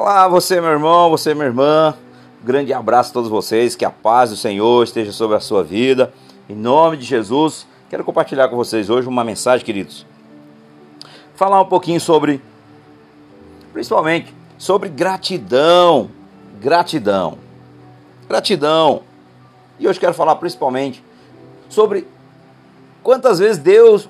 Olá, 0.00 0.28
você, 0.28 0.60
meu 0.60 0.70
irmão, 0.70 1.10
você, 1.10 1.34
minha 1.34 1.46
irmã. 1.46 1.92
grande 2.44 2.72
abraço 2.72 3.10
a 3.10 3.14
todos 3.14 3.28
vocês. 3.28 3.74
Que 3.74 3.84
a 3.84 3.90
paz 3.90 4.30
do 4.30 4.36
Senhor 4.36 4.84
esteja 4.84 5.10
sobre 5.10 5.36
a 5.36 5.40
sua 5.40 5.64
vida. 5.64 6.14
Em 6.48 6.54
nome 6.54 6.96
de 6.98 7.04
Jesus, 7.04 7.66
quero 7.90 8.04
compartilhar 8.04 8.48
com 8.48 8.54
vocês 8.54 8.88
hoje 8.88 9.08
uma 9.08 9.24
mensagem, 9.24 9.66
queridos. 9.66 10.06
Falar 11.34 11.60
um 11.60 11.64
pouquinho 11.64 12.00
sobre, 12.00 12.40
principalmente, 13.72 14.32
sobre 14.56 14.88
gratidão. 14.88 16.08
Gratidão. 16.60 17.36
Gratidão. 18.28 19.02
E 19.80 19.88
hoje 19.88 19.98
quero 19.98 20.14
falar 20.14 20.36
principalmente 20.36 21.02
sobre 21.68 22.06
quantas 23.02 23.40
vezes 23.40 23.58
Deus, 23.58 24.08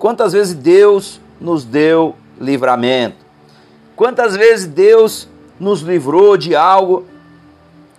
quantas 0.00 0.32
vezes 0.32 0.52
Deus 0.52 1.20
nos 1.40 1.64
deu 1.64 2.16
livramento. 2.40 3.27
Quantas 3.98 4.36
vezes 4.36 4.64
Deus 4.64 5.28
nos 5.58 5.80
livrou 5.80 6.36
de 6.36 6.54
algo 6.54 7.04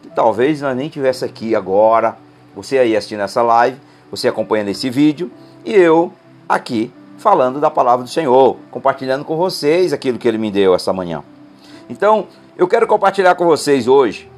que 0.01 0.07
talvez 0.09 0.61
nós 0.61 0.73
nem 0.73 0.87
tivesse 0.87 1.25
aqui 1.25 1.53
agora. 1.53 2.17
Você 2.55 2.77
aí 2.77 2.95
assistindo 2.95 3.19
essa 3.19 3.41
live, 3.41 3.77
você 4.09 4.29
acompanhando 4.29 4.69
esse 4.69 4.89
vídeo 4.89 5.29
e 5.65 5.73
eu 5.73 6.13
aqui 6.47 6.89
falando 7.17 7.59
da 7.59 7.69
palavra 7.69 8.05
do 8.05 8.09
Senhor, 8.09 8.55
compartilhando 8.71 9.25
com 9.25 9.35
vocês 9.35 9.91
aquilo 9.91 10.17
que 10.17 10.25
ele 10.25 10.37
me 10.37 10.49
deu 10.49 10.73
essa 10.73 10.93
manhã. 10.93 11.21
Então, 11.89 12.27
eu 12.57 12.65
quero 12.65 12.87
compartilhar 12.87 13.35
com 13.35 13.45
vocês 13.45 13.85
hoje 13.85 14.31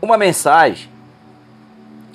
uma 0.00 0.16
mensagem 0.16 0.88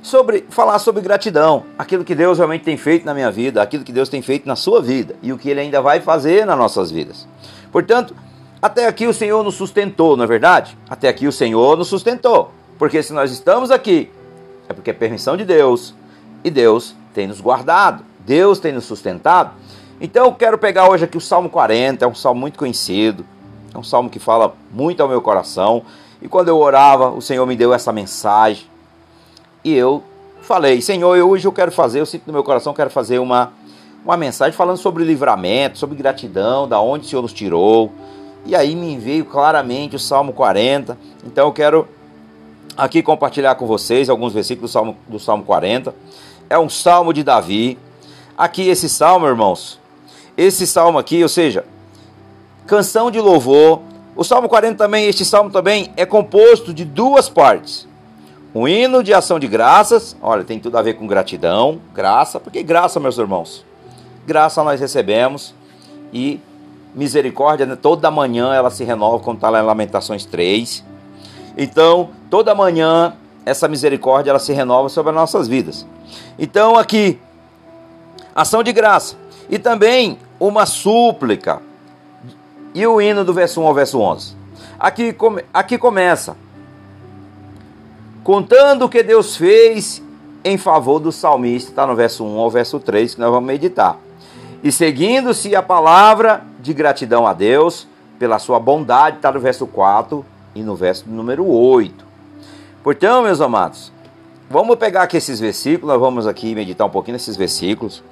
sobre 0.02 0.46
falar 0.50 0.80
sobre 0.80 1.02
gratidão, 1.02 1.64
aquilo 1.78 2.04
que 2.04 2.16
Deus 2.16 2.38
realmente 2.38 2.64
tem 2.64 2.78
feito 2.78 3.06
na 3.06 3.14
minha 3.14 3.32
vida, 3.32 3.62
aquilo 3.62 3.84
que 3.84 3.92
Deus 3.92 4.10
tem 4.10 4.22
feito 4.22 4.48
na 4.48 4.56
sua 4.56 4.82
vida 4.82 5.16
e 5.22 5.34
o 5.34 5.38
que 5.38 5.50
ele 5.50 5.60
ainda 5.60 5.82
vai 5.82 6.00
fazer 6.00 6.46
nas 6.46 6.58
nossas 6.58 6.92
vidas. 6.92 7.28
Portanto, 7.72 8.16
até 8.62 8.88
aqui 8.88 9.06
o 9.06 9.14
Senhor 9.14 9.44
nos 9.44 9.56
sustentou, 9.56 10.18
não 10.18 10.24
é 10.24 10.28
verdade? 10.28 10.78
Até 10.90 11.08
aqui 11.08 11.28
o 11.28 11.32
Senhor 11.32 11.78
nos 11.78 11.88
sustentou. 11.88 12.52
Porque 12.80 13.02
se 13.02 13.14
nós 13.14 13.32
estamos 13.32 13.72
aqui, 13.72 14.10
é 14.70 14.74
porque 14.74 14.92
é 14.92 14.94
permissão 14.94 15.36
de 15.36 15.46
Deus 15.46 15.94
e 16.44 16.50
Deus 16.50 16.96
tem 17.14 17.28
nos 17.28 17.42
guardado, 17.42 18.04
Deus 18.20 18.60
tem 18.60 18.72
nos 18.72 18.86
sustentado. 18.86 19.52
Então 20.00 20.26
eu 20.26 20.34
quero 20.34 20.58
pegar 20.58 20.90
hoje 20.90 21.06
aqui 21.06 21.18
o 21.18 21.22
Salmo 21.22 21.50
40, 21.50 22.06
é 22.06 22.08
um 22.08 22.16
salmo 22.16 22.40
muito 22.40 22.58
conhecido, 22.58 23.26
é 23.74 23.78
um 23.78 23.84
salmo 23.84 24.10
que 24.10 24.20
fala 24.20 24.54
muito 24.72 25.02
ao 25.02 25.10
meu 25.10 25.22
coração. 25.22 25.84
E 26.22 26.28
quando 26.28 26.50
eu 26.50 26.58
orava, 26.58 27.10
o 27.10 27.22
Senhor 27.22 27.46
me 27.46 27.56
deu 27.56 27.74
essa 27.74 27.92
mensagem 27.92 28.66
e 29.64 29.74
eu 29.74 30.04
falei, 30.42 30.82
Senhor, 30.82 31.16
eu, 31.16 31.30
hoje 31.30 31.48
eu 31.48 31.52
quero 31.52 31.72
fazer, 31.72 32.00
eu 32.00 32.06
sinto 32.06 32.24
no 32.28 32.34
meu 32.34 32.44
coração, 32.44 32.74
quero 32.74 32.90
fazer 32.90 33.20
uma, 33.20 33.52
uma 34.04 34.16
mensagem 34.16 34.54
falando 34.54 34.78
sobre 34.78 35.04
livramento, 35.04 35.78
sobre 35.78 35.98
gratidão, 35.98 36.68
da 36.68 36.80
onde 36.80 37.06
o 37.06 37.10
Senhor 37.10 37.22
nos 37.22 37.34
tirou. 37.34 37.92
E 38.46 38.56
aí 38.56 38.76
me 38.76 38.98
veio 38.98 39.26
claramente 39.26 39.96
o 39.96 40.00
Salmo 40.00 40.32
40. 40.32 40.98
Então 41.26 41.48
eu 41.48 41.54
quero 41.54 41.88
aqui 42.78 43.04
compartilhar 43.04 43.56
com 43.56 43.68
vocês 43.68 44.10
alguns 44.10 44.32
versículos 44.32 44.72
do 44.72 44.74
Salmo, 44.74 44.98
do 45.08 45.20
Salmo 45.20 45.44
40. 45.44 45.94
É 46.50 46.58
um 46.58 46.70
salmo 46.70 47.12
de 47.12 47.24
Davi. 47.24 47.78
Aqui 48.38 48.70
esse 48.70 48.88
salmo, 48.88 49.28
irmãos, 49.28 49.80
esse 50.38 50.66
salmo 50.66 50.98
aqui, 50.98 51.22
ou 51.24 51.30
seja, 51.30 51.66
canção 52.66 53.12
de 53.12 53.20
louvor. 53.20 53.82
O 54.16 54.24
Salmo 54.24 54.48
40 54.48 54.76
também, 54.78 55.08
este 55.08 55.26
salmo 55.26 55.50
também 55.50 55.92
é 55.98 56.06
composto 56.06 56.74
de 56.74 56.86
duas 56.86 57.28
partes. 57.28 57.88
Um 58.56 58.68
hino 58.68 59.04
de 59.04 59.14
ação 59.14 59.40
de 59.40 59.48
graças, 59.48 60.16
olha, 60.22 60.44
tem 60.44 60.60
tudo 60.60 60.78
a 60.78 60.82
ver 60.82 60.94
com 60.94 61.06
gratidão, 61.06 61.80
graça, 61.94 62.40
porque 62.40 62.64
graça, 62.64 63.00
meus 63.00 63.18
irmãos, 63.18 63.66
graça 64.26 64.64
nós 64.64 64.80
recebemos 64.80 65.54
e 66.14 66.40
misericórdia, 66.96 67.66
né? 67.66 67.78
toda 67.80 68.10
manhã 68.10 68.54
ela 68.54 68.70
se 68.70 68.84
renova, 68.84 69.20
como 69.20 69.36
está 69.36 69.50
lá 69.50 69.60
em 69.62 69.66
Lamentações 69.66 70.26
3. 70.26 70.84
Então, 71.58 72.10
toda 72.30 72.56
manhã 72.56 73.14
essa 73.46 73.68
misericórdia 73.68 74.32
ela 74.32 74.40
se 74.40 74.54
renova 74.54 74.90
sobre 74.90 75.12
as 75.12 75.16
nossas 75.16 75.48
vidas. 75.48 75.86
Então, 76.40 76.76
aqui, 76.76 77.20
ação 78.36 78.64
de 78.64 78.72
graça 78.74 79.16
e 79.50 79.60
também 79.60 80.18
uma 80.40 80.66
súplica. 80.66 81.62
E 82.74 82.86
o 82.86 83.02
hino 83.02 83.24
do 83.24 83.34
verso 83.34 83.62
1 83.62 83.68
ao 83.68 83.74
verso 83.74 84.00
11. 84.00 84.36
Aqui, 84.80 85.16
aqui 85.54 85.78
começa 85.78 86.36
contando 88.28 88.84
o 88.84 88.90
que 88.90 89.02
Deus 89.02 89.38
fez 89.38 90.04
em 90.44 90.58
favor 90.58 91.00
do 91.00 91.14
salmista, 91.14 91.70
está 91.70 91.88
no 91.88 91.96
verso 91.96 92.26
1 92.26 92.38
ao 92.38 92.52
verso 92.52 92.78
3 92.78 93.16
que 93.16 93.22
nós 93.22 93.32
vamos 93.32 93.48
meditar. 93.48 93.98
E 94.62 94.70
seguindo-se 94.70 95.56
a 95.56 95.64
palavra 95.64 96.44
de 96.60 96.74
gratidão 96.74 97.26
a 97.26 97.32
Deus 97.32 97.88
pela 98.20 98.38
sua 98.38 98.60
bondade, 98.60 99.16
está 99.16 99.32
no 99.32 99.40
verso 99.40 99.66
4 99.66 100.26
e 100.54 100.62
no 100.62 100.76
verso 100.76 101.06
número 101.08 101.48
8. 101.48 102.06
Portanto, 102.84 103.24
meus 103.24 103.40
amados, 103.40 103.94
vamos 104.50 104.76
pegar 104.76 105.04
aqui 105.04 105.16
esses 105.16 105.40
versículos, 105.40 105.94
nós 105.94 106.02
vamos 106.02 106.28
aqui 106.28 106.54
meditar 106.54 106.86
um 106.86 106.90
pouquinho 106.90 107.14
nesses 107.14 107.38
versículos. 107.38 108.04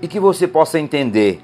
E 0.00 0.06
que 0.06 0.20
você 0.20 0.46
possa 0.46 0.78
entender 0.78 1.42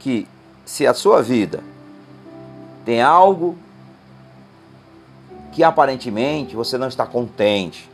que 0.00 0.26
se 0.64 0.86
a 0.86 0.94
sua 0.94 1.22
vida 1.22 1.62
tem 2.84 3.02
algo 3.02 3.56
que 5.52 5.62
aparentemente 5.62 6.56
você 6.56 6.76
não 6.76 6.88
está 6.88 7.06
contente, 7.06 7.88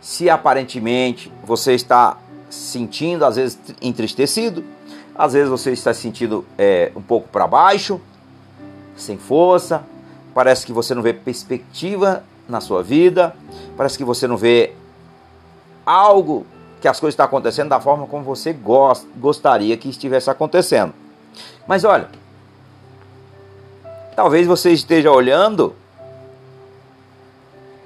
se 0.00 0.28
aparentemente 0.28 1.32
você 1.44 1.72
está 1.72 2.18
sentindo, 2.50 3.24
às 3.24 3.36
vezes, 3.36 3.58
entristecido, 3.80 4.64
às 5.14 5.32
vezes 5.32 5.48
você 5.48 5.72
está 5.72 5.94
se 5.94 6.00
sentindo 6.00 6.44
é, 6.58 6.90
um 6.96 7.02
pouco 7.02 7.28
para 7.28 7.46
baixo, 7.46 8.00
sem 8.96 9.16
força, 9.16 9.84
parece 10.34 10.66
que 10.66 10.72
você 10.72 10.94
não 10.94 11.02
vê 11.02 11.12
perspectiva 11.12 12.24
na 12.48 12.60
sua 12.60 12.82
vida, 12.82 13.34
parece 13.76 13.96
que 13.96 14.04
você 14.04 14.26
não 14.26 14.36
vê 14.36 14.72
algo 15.86 16.46
que 16.80 16.88
as 16.88 17.00
coisas 17.00 17.14
estão 17.14 17.26
acontecendo 17.26 17.68
da 17.68 17.80
forma 17.80 18.06
como 18.06 18.24
você 18.24 18.52
gost, 18.52 19.06
gostaria 19.16 19.76
que 19.76 19.88
estivesse 19.88 20.28
acontecendo. 20.28 20.92
Mas 21.66 21.84
olha, 21.84 22.08
talvez 24.14 24.46
você 24.46 24.70
esteja 24.70 25.10
olhando 25.10 25.74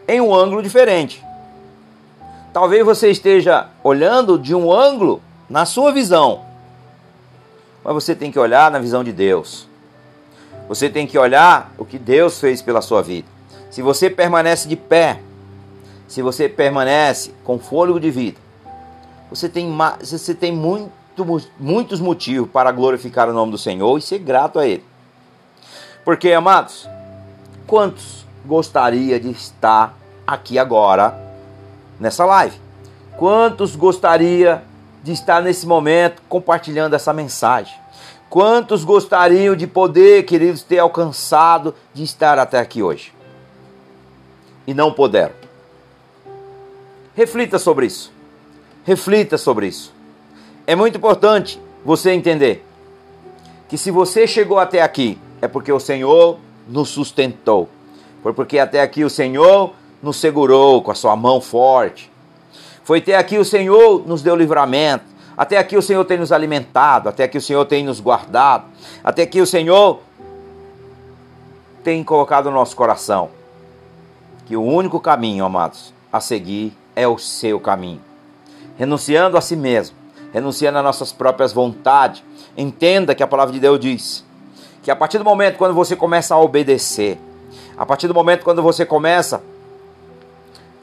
em 0.07 0.21
um 0.21 0.35
ângulo 0.35 0.63
diferente. 0.63 1.23
Talvez 2.53 2.85
você 2.85 3.11
esteja 3.11 3.69
olhando 3.85 4.39
de 4.39 4.55
um 4.55 4.73
ângulo 4.73 5.23
na 5.49 5.65
sua 5.65 5.93
visão. 5.93 6.45
Mas 7.85 7.95
você 7.95 8.15
tem 8.15 8.33
que 8.33 8.39
olhar 8.39 8.71
na 8.71 8.79
visão 8.79 9.05
de 9.05 9.13
Deus. 9.13 9.69
Você 10.69 10.89
tem 10.89 11.07
que 11.07 11.19
olhar 11.19 11.73
o 11.79 11.85
que 11.85 11.99
Deus 11.99 12.41
fez 12.41 12.61
pela 12.61 12.83
sua 12.83 13.03
vida. 13.03 13.29
Se 13.71 13.81
você 13.81 14.11
permanece 14.11 14.67
de 14.69 14.77
pé, 14.77 15.21
se 16.07 16.23
você 16.23 16.49
permanece 16.49 17.33
com 17.45 17.59
fôlego 17.59 18.01
de 18.01 18.11
vida, 18.11 18.39
você 19.31 19.49
tem, 19.49 19.71
você 20.01 20.35
tem 20.35 20.51
muito 20.51 20.91
muitos 21.59 22.01
motivos 22.01 22.49
para 22.51 22.71
glorificar 22.73 23.29
o 23.29 23.33
nome 23.33 23.53
do 23.53 23.59
Senhor 23.59 23.97
e 23.99 24.03
ser 24.03 24.19
grato 24.19 24.59
a 24.59 24.67
Ele. 24.67 24.85
Porque, 26.05 26.33
amados, 26.33 26.89
quantos 27.67 28.25
gostaria 28.47 29.21
de 29.21 29.31
estar 29.31 29.95
aqui 30.27 30.59
agora 30.59 31.19
nessa 32.01 32.25
live? 32.25 32.59
Quantos 33.17 33.77
gostaria 33.77 34.63
de 35.03 35.13
estar 35.13 35.43
nesse 35.43 35.67
momento 35.67 36.23
compartilhando 36.29 36.95
essa 36.95 37.13
mensagem? 37.13 37.75
Quantos 38.31 38.85
gostariam 38.85 39.57
de 39.57 39.67
poder, 39.67 40.25
queridos, 40.25 40.63
ter 40.63 40.79
alcançado 40.79 41.75
de 41.95 42.03
estar 42.05 42.39
até 42.39 42.59
aqui 42.59 42.83
hoje? 42.83 43.13
E 44.67 44.75
não 44.75 44.93
puderam. 44.93 45.35
Reflita 47.15 47.59
sobre 47.59 47.87
isso. 47.87 48.13
Reflita 48.85 49.37
sobre 49.37 49.67
isso. 49.67 49.98
É 50.69 50.77
muito 50.77 50.99
importante 50.99 51.59
você 51.83 52.11
entender 52.11 52.63
que 53.71 53.79
se 53.79 53.91
você 53.91 54.27
chegou 54.27 54.59
até 54.59 54.83
aqui, 54.83 55.19
é 55.41 55.49
porque 55.49 55.73
o 55.73 55.81
Senhor 55.81 56.37
nos 56.69 56.91
sustentou. 56.91 57.71
Foi 58.23 58.35
porque 58.35 58.59
até 58.59 58.83
aqui 58.83 59.03
o 59.03 59.09
Senhor 59.09 59.73
nos 60.03 60.19
segurou 60.19 60.83
com 60.83 60.91
a 60.91 60.95
sua 60.95 61.17
mão 61.17 61.41
forte. 61.41 62.13
Foi 62.85 62.99
até 62.99 63.17
aqui 63.17 63.39
o 63.39 63.47
Senhor 63.47 64.07
nos 64.07 64.21
deu 64.21 64.37
livramento. 64.37 65.07
Até 65.39 65.57
aqui 65.57 65.75
o 65.75 65.81
Senhor 65.81 66.05
tem 66.05 66.19
nos 66.19 66.33
alimentado. 66.33 67.09
Até 67.09 67.25
aqui 67.25 67.39
o 67.39 67.43
Senhor 67.43 67.65
tem 67.65 67.83
nos 67.83 67.99
guardado. 67.99 68.67
Até 69.03 69.23
aqui 69.23 69.41
o 69.41 69.47
Senhor 69.47 70.01
tem 71.83 72.05
colocado 72.05 72.51
no 72.51 72.57
nosso 72.57 72.77
coração 72.77 73.31
que 74.45 74.55
o 74.55 74.63
único 74.63 75.01
caminho, 75.01 75.47
amados, 75.47 75.95
a 76.13 76.21
seguir 76.21 76.77
é 76.95 77.09
o 77.09 77.17
seu 77.17 77.59
caminho. 77.59 78.03
Renunciando 78.77 79.39
a 79.39 79.41
si 79.41 79.57
mesmo 79.57 79.97
renunciando 80.33 80.79
às 80.79 80.85
nossas 80.85 81.13
próprias 81.13 81.53
vontades. 81.53 82.23
Entenda 82.57 83.15
que 83.15 83.23
a 83.23 83.27
palavra 83.27 83.53
de 83.53 83.61
Deus 83.61 83.79
diz 83.81 84.29
que 84.83 84.91
a 84.91 84.97
partir 84.97 85.19
do 85.19 85.25
momento 85.25 85.59
quando 85.59 85.75
você 85.75 85.95
começa 85.95 86.35
a 86.35 86.41
obedecer, 86.41 87.19
a 87.77 87.85
partir 87.85 88.09
do 88.09 88.15
momento 88.15 88.45
quando 88.45 88.63
você 88.63 88.87
começa 88.87 89.43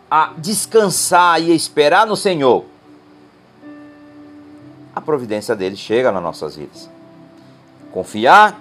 a 0.10 0.34
descansar 0.38 1.42
e 1.42 1.54
esperar 1.56 2.06
no 2.06 2.16
Senhor, 2.16 2.66
a 4.96 5.02
providência 5.02 5.56
dele 5.56 5.76
chega 5.76 6.12
nas 6.12 6.22
nossas 6.22 6.56
vidas. 6.56 6.90
Confiar, 7.92 8.60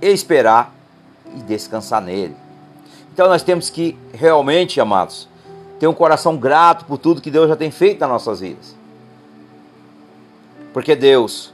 esperar 0.00 0.72
e 1.36 1.40
descansar 1.42 2.00
nele. 2.00 2.34
Então 3.12 3.28
nós 3.28 3.42
temos 3.42 3.70
que 3.70 3.96
realmente, 4.12 4.80
amados, 4.80 5.28
ter 5.78 5.86
um 5.86 5.94
coração 5.94 6.36
grato 6.36 6.84
por 6.84 6.98
tudo 6.98 7.20
que 7.20 7.30
Deus 7.30 7.48
já 7.48 7.56
tem 7.56 7.70
feito 7.70 8.00
nas 8.00 8.08
nossas 8.08 8.40
vidas. 8.40 8.79
Porque 10.72 10.94
Deus 10.94 11.52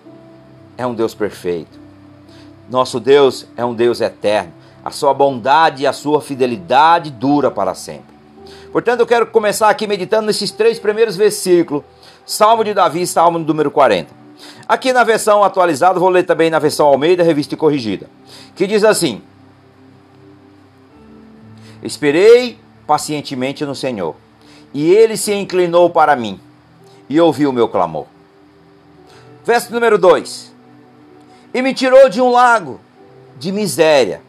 é 0.77 0.87
um 0.87 0.95
Deus 0.95 1.15
perfeito. 1.15 1.79
Nosso 2.69 2.99
Deus 3.01 3.47
é 3.57 3.65
um 3.65 3.75
Deus 3.75 4.01
eterno. 4.01 4.53
A 4.85 4.91
sua 4.91 5.13
bondade 5.15 5.83
e 5.83 5.87
a 5.87 5.93
sua 5.93 6.21
fidelidade 6.21 7.11
dura 7.11 7.51
para 7.51 7.75
sempre. 7.75 8.15
Portanto, 8.71 9.01
eu 9.01 9.07
quero 9.07 9.27
começar 9.27 9.69
aqui 9.69 9.87
meditando 9.87 10.27
nesses 10.27 10.51
três 10.51 10.79
primeiros 10.79 11.17
versículos. 11.17 11.83
Salmo 12.25 12.63
de 12.63 12.75
Davi, 12.75 13.07
Salmo 13.07 13.39
número 13.39 13.71
40. 13.71 14.15
Aqui 14.69 14.93
na 14.93 15.05
versão 15.05 15.43
atualizada, 15.43 15.99
vou 15.99 16.09
ler 16.09 16.25
também 16.25 16.51
na 16.51 16.59
versão 16.59 16.87
Almeida, 16.87 17.23
revista 17.23 17.55
e 17.55 17.57
corrigida. 17.57 18.09
Que 18.55 18.67
diz 18.67 18.85
assim: 18.85 19.23
Esperei 21.83 22.59
pacientemente 22.87 23.65
no 23.65 23.75
Senhor, 23.75 24.15
e 24.75 24.91
ele 24.93 25.17
se 25.17 25.33
inclinou 25.33 25.89
para 25.89 26.15
mim 26.17 26.41
e 27.09 27.21
ouviu 27.21 27.51
o 27.51 27.53
meu 27.53 27.69
clamor. 27.69 28.07
Verso 29.47 29.73
número 29.73 29.97
2: 29.97 30.53
E 31.55 31.63
me 31.63 31.73
tirou 31.73 32.09
de 32.09 32.21
um 32.21 32.33
lago 32.33 32.81
de 33.39 33.53
miséria, 33.53 34.21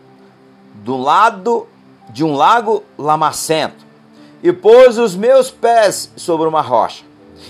do 0.75 0.95
lado 0.95 1.65
de 2.11 2.23
um 2.23 2.35
lago 2.35 2.83
lamacento, 2.95 3.83
e 4.43 4.53
pôs 4.53 4.99
os 4.99 5.15
meus 5.15 5.49
pés 5.49 6.11
sobre 6.15 6.47
uma 6.47 6.61
rocha, 6.61 7.03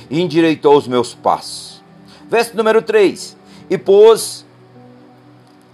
e 0.09 0.21
endireitou 0.21 0.77
os 0.77 0.87
meus 0.87 1.13
passos. 1.13 1.83
Verso 2.29 2.55
número 2.55 2.81
3: 2.81 3.35
E 3.69 3.77
pôs 3.77 4.45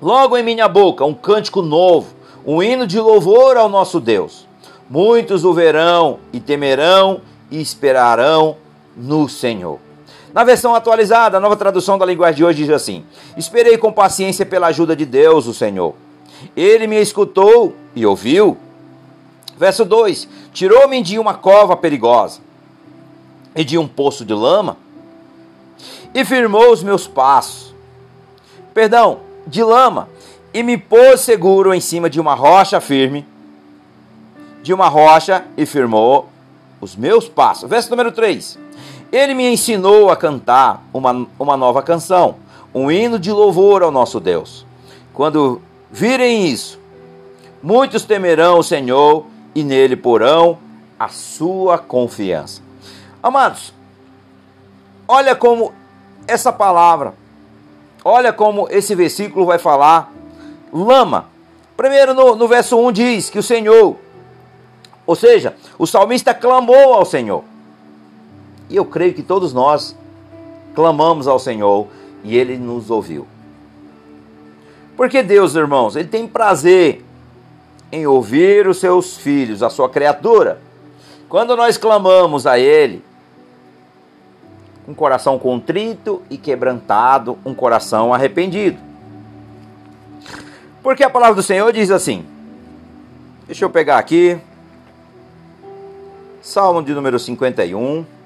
logo 0.02 0.36
em 0.36 0.42
minha 0.42 0.68
boca 0.68 1.06
um 1.06 1.14
cântico 1.14 1.62
novo, 1.62 2.16
um 2.44 2.64
hino 2.64 2.88
de 2.88 3.00
louvor 3.00 3.56
ao 3.56 3.70
nosso 3.70 4.00
Deus. 4.00 4.48
Muitos 4.90 5.46
o 5.46 5.54
verão 5.54 6.18
e 6.34 6.40
temerão 6.40 7.22
e 7.52 7.62
esperarão 7.62 8.58
no 8.98 9.30
Senhor. 9.30 9.93
Na 10.34 10.44
versão 10.44 10.74
atualizada, 10.74 11.38
a 11.38 11.40
nova 11.40 11.56
tradução 11.56 11.98
da 11.98 12.06
linguagem 12.06 12.38
de 12.38 12.44
hoje 12.44 12.64
diz 12.64 12.70
assim: 12.74 13.06
Esperei 13.38 13.78
com 13.78 13.94
paciência 13.94 14.46
pela 14.46 14.68
ajuda 14.68 14.96
de 14.96 15.06
Deus, 15.06 15.46
o 15.46 15.54
Senhor. 15.54 15.94
Ele 16.58 16.88
me 16.88 17.00
escutou 17.00 17.76
e 17.96 18.06
ouviu. 18.06 18.58
Verso 19.56 19.86
2: 19.86 20.28
Tirou-me 20.52 21.04
de 21.04 21.20
uma 21.20 21.36
cova 21.36 21.78
perigosa 21.78 22.42
e 23.56 23.64
de 23.64 23.78
um 23.78 23.88
poço 23.88 24.26
de 24.26 24.34
lama 24.34 24.76
e 26.16 26.26
firmou 26.26 26.72
os 26.72 26.82
meus 26.82 27.08
passos. 27.08 27.74
Perdão, 28.74 29.20
de 29.46 29.64
lama 29.64 30.10
e 30.52 30.64
me 30.64 30.80
pôs 30.80 31.22
seguro 31.22 31.74
em 31.74 31.80
cima 31.80 32.10
de 32.10 32.20
uma 32.20 32.34
rocha 32.34 32.82
firme. 32.82 33.24
De 34.64 34.74
uma 34.74 34.88
rocha 34.88 35.46
e 35.56 35.66
firmou 35.66 36.28
os 36.82 36.96
meus 36.96 37.30
passos. 37.30 37.70
Verso 37.70 37.92
número 37.92 38.12
3. 38.12 38.63
Ele 39.14 39.36
me 39.36 39.48
ensinou 39.48 40.10
a 40.10 40.16
cantar 40.16 40.84
uma, 40.92 41.28
uma 41.38 41.56
nova 41.56 41.84
canção, 41.84 42.38
um 42.74 42.90
hino 42.90 43.20
de 43.20 43.32
louvor 43.32 43.84
ao 43.84 43.92
nosso 43.92 44.20
Deus. 44.20 44.66
Quando 45.14 45.62
virem 45.92 46.48
isso, 46.48 46.80
muitos 47.62 48.06
temerão 48.06 48.58
o 48.58 48.64
Senhor 48.64 49.28
e 49.54 49.64
nele 49.64 49.96
porão 49.96 50.58
a 51.00 51.10
sua 51.10 51.78
confiança. 51.78 52.64
Amados, 53.22 53.72
olha 55.08 55.36
como 55.36 55.72
essa 56.28 56.52
palavra, 56.52 57.14
olha 58.04 58.34
como 58.34 58.68
esse 58.72 58.96
versículo 58.96 59.46
vai 59.46 59.60
falar 59.60 60.12
lama. 60.74 61.28
Primeiro 61.78 62.16
no, 62.16 62.36
no 62.36 62.48
verso 62.48 62.80
1 62.80 62.92
diz 62.92 63.30
que 63.30 63.38
o 63.38 63.44
Senhor, 63.44 63.96
ou 65.06 65.16
seja, 65.16 65.56
o 65.78 65.86
salmista 65.86 66.34
clamou 66.34 66.96
ao 66.96 67.06
Senhor. 67.06 67.53
E 68.74 68.76
eu 68.76 68.84
creio 68.84 69.14
que 69.14 69.22
todos 69.22 69.54
nós 69.54 69.96
clamamos 70.74 71.28
ao 71.28 71.38
Senhor 71.38 71.86
e 72.24 72.36
ele 72.36 72.58
nos 72.58 72.90
ouviu. 72.90 73.28
Porque 74.98 75.22
Deus, 75.22 75.54
irmãos, 75.54 75.96
ele 75.96 76.08
tem 76.08 76.28
prazer 76.28 77.06
em 77.92 78.08
ouvir 78.08 78.68
os 78.68 78.80
seus 78.80 79.16
filhos, 79.16 79.62
a 79.62 79.70
sua 79.70 79.88
criatura. 79.88 80.60
Quando 81.30 81.56
nós 81.56 81.78
clamamos 81.78 82.48
a 82.48 82.58
ele, 82.58 83.06
um 84.88 84.96
coração 84.96 85.38
contrito 85.38 86.24
e 86.28 86.36
quebrantado, 86.36 87.38
um 87.46 87.54
coração 87.54 88.12
arrependido. 88.12 88.80
Porque 90.82 91.04
a 91.04 91.12
palavra 91.12 91.36
do 91.36 91.44
Senhor 91.44 91.72
diz 91.72 91.92
assim: 91.92 92.26
Deixa 93.46 93.64
eu 93.64 93.70
pegar 93.70 94.00
aqui. 94.00 94.36
Salmo 96.42 96.82
de 96.82 96.92
número 96.92 97.20
51. 97.20 98.23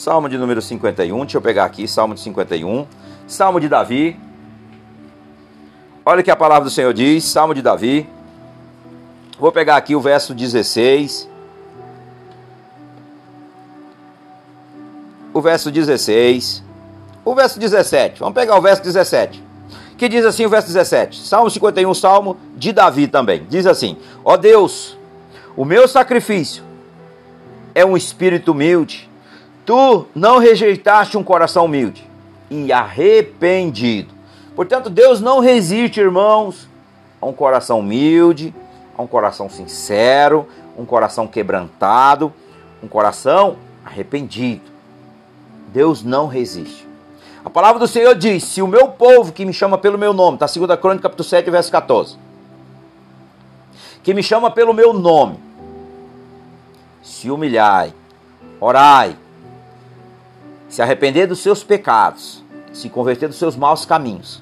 Salmo 0.00 0.30
de 0.30 0.38
número 0.38 0.62
51, 0.62 1.18
deixa 1.18 1.36
eu 1.36 1.42
pegar 1.42 1.66
aqui, 1.66 1.86
Salmo 1.86 2.14
de 2.14 2.20
51. 2.20 2.86
Salmo 3.26 3.60
de 3.60 3.68
Davi. 3.68 4.18
Olha 6.06 6.22
o 6.22 6.24
que 6.24 6.30
a 6.30 6.36
palavra 6.36 6.64
do 6.64 6.70
Senhor 6.70 6.94
diz, 6.94 7.22
Salmo 7.24 7.52
de 7.52 7.60
Davi. 7.60 8.08
Vou 9.38 9.52
pegar 9.52 9.76
aqui 9.76 9.94
o 9.94 10.00
verso 10.00 10.34
16. 10.34 11.28
O 15.34 15.42
verso 15.42 15.70
16. 15.70 16.64
O 17.22 17.34
verso 17.34 17.60
17. 17.60 18.20
Vamos 18.20 18.34
pegar 18.34 18.56
o 18.56 18.62
verso 18.62 18.82
17. 18.82 19.44
Que 19.98 20.08
diz 20.08 20.24
assim 20.24 20.46
o 20.46 20.48
verso 20.48 20.68
17. 20.68 21.20
Salmo 21.20 21.50
51, 21.50 21.92
Salmo 21.92 22.38
de 22.56 22.72
Davi 22.72 23.06
também. 23.06 23.44
Diz 23.50 23.66
assim: 23.66 23.98
Ó 24.24 24.38
Deus, 24.38 24.96
o 25.54 25.62
meu 25.62 25.86
sacrifício 25.86 26.64
é 27.74 27.84
um 27.84 27.98
espírito 27.98 28.52
humilde 28.52 29.09
Tu 29.70 30.06
não 30.16 30.38
rejeitaste 30.38 31.16
um 31.16 31.22
coração 31.22 31.66
humilde 31.66 32.04
e 32.50 32.72
arrependido. 32.72 34.12
Portanto, 34.56 34.90
Deus 34.90 35.20
não 35.20 35.38
resiste, 35.38 36.00
irmãos, 36.00 36.68
a 37.22 37.26
um 37.26 37.32
coração 37.32 37.78
humilde, 37.78 38.52
a 38.98 39.02
um 39.02 39.06
coração 39.06 39.48
sincero, 39.48 40.44
um 40.76 40.84
coração 40.84 41.24
quebrantado, 41.28 42.32
um 42.82 42.88
coração 42.88 43.58
arrependido. 43.86 44.62
Deus 45.72 46.02
não 46.02 46.26
resiste. 46.26 46.84
A 47.44 47.48
palavra 47.48 47.78
do 47.78 47.86
Senhor 47.86 48.16
diz: 48.16 48.42
Se 48.42 48.60
o 48.60 48.66
meu 48.66 48.88
povo 48.88 49.30
que 49.30 49.44
me 49.44 49.52
chama 49.52 49.78
pelo 49.78 49.96
meu 49.96 50.12
nome, 50.12 50.34
está 50.34 50.46
2 50.46 50.80
Crônica, 50.80 51.04
capítulo 51.04 51.28
7, 51.28 51.48
verso 51.48 51.70
14, 51.70 52.18
que 54.02 54.12
me 54.12 54.22
chama 54.24 54.50
pelo 54.50 54.74
meu 54.74 54.92
nome, 54.92 55.38
se 57.04 57.30
humilhai, 57.30 57.94
orai, 58.60 59.16
se 60.70 60.80
arrepender 60.80 61.26
dos 61.26 61.40
seus 61.40 61.64
pecados, 61.64 62.42
se 62.72 62.88
converter 62.88 63.28
dos 63.28 63.38
seus 63.38 63.56
maus 63.56 63.84
caminhos 63.84 64.40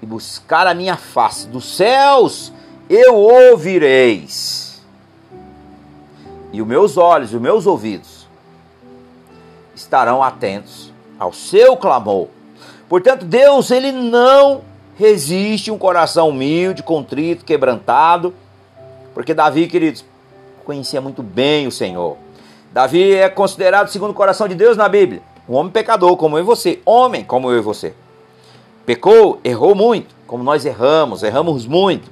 e 0.00 0.06
buscar 0.06 0.66
a 0.66 0.74
minha 0.74 0.96
face 0.96 1.48
dos 1.48 1.76
céus, 1.76 2.52
eu 2.88 3.16
ouvireis. 3.16 4.80
E 6.52 6.62
os 6.62 6.68
meus 6.68 6.96
olhos 6.96 7.32
e 7.32 7.36
os 7.36 7.42
meus 7.42 7.66
ouvidos 7.66 8.28
estarão 9.74 10.22
atentos 10.22 10.92
ao 11.18 11.32
seu 11.32 11.76
clamor. 11.76 12.28
Portanto, 12.88 13.24
Deus, 13.24 13.72
ele 13.72 13.90
não 13.90 14.62
resiste 14.96 15.70
um 15.70 15.78
coração 15.78 16.28
humilde, 16.28 16.82
contrito, 16.82 17.44
quebrantado, 17.44 18.32
porque 19.12 19.34
Davi, 19.34 19.66
queridos, 19.66 20.04
conhecia 20.64 21.00
muito 21.00 21.24
bem 21.24 21.66
o 21.66 21.72
Senhor. 21.72 22.23
Davi 22.74 23.14
é 23.14 23.28
considerado 23.28 23.86
segundo 23.86 24.10
o 24.10 24.14
coração 24.14 24.48
de 24.48 24.56
Deus 24.56 24.76
na 24.76 24.88
Bíblia. 24.88 25.22
Um 25.48 25.54
homem 25.54 25.70
pecador, 25.70 26.16
como 26.16 26.36
eu 26.36 26.40
e 26.40 26.44
você. 26.44 26.80
Homem, 26.84 27.22
como 27.22 27.48
eu 27.48 27.58
e 27.58 27.60
você. 27.60 27.94
Pecou, 28.84 29.38
errou 29.44 29.76
muito, 29.76 30.12
como 30.26 30.42
nós 30.42 30.66
erramos, 30.66 31.22
erramos 31.22 31.66
muito. 31.66 32.10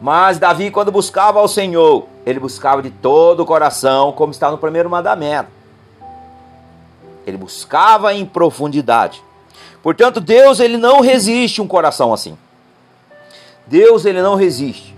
Mas 0.00 0.38
Davi, 0.38 0.70
quando 0.70 0.90
buscava 0.90 1.40
ao 1.40 1.46
Senhor, 1.46 2.06
ele 2.24 2.40
buscava 2.40 2.80
de 2.80 2.88
todo 2.88 3.40
o 3.40 3.44
coração, 3.44 4.12
como 4.12 4.32
está 4.32 4.50
no 4.50 4.56
primeiro 4.56 4.88
mandamento. 4.88 5.50
Ele 7.26 7.36
buscava 7.36 8.14
em 8.14 8.24
profundidade. 8.24 9.22
Portanto, 9.82 10.22
Deus 10.22 10.58
ele 10.58 10.78
não 10.78 11.02
resiste 11.02 11.60
um 11.60 11.68
coração 11.68 12.14
assim. 12.14 12.38
Deus 13.66 14.06
ele 14.06 14.22
não 14.22 14.36
resiste. 14.36 14.96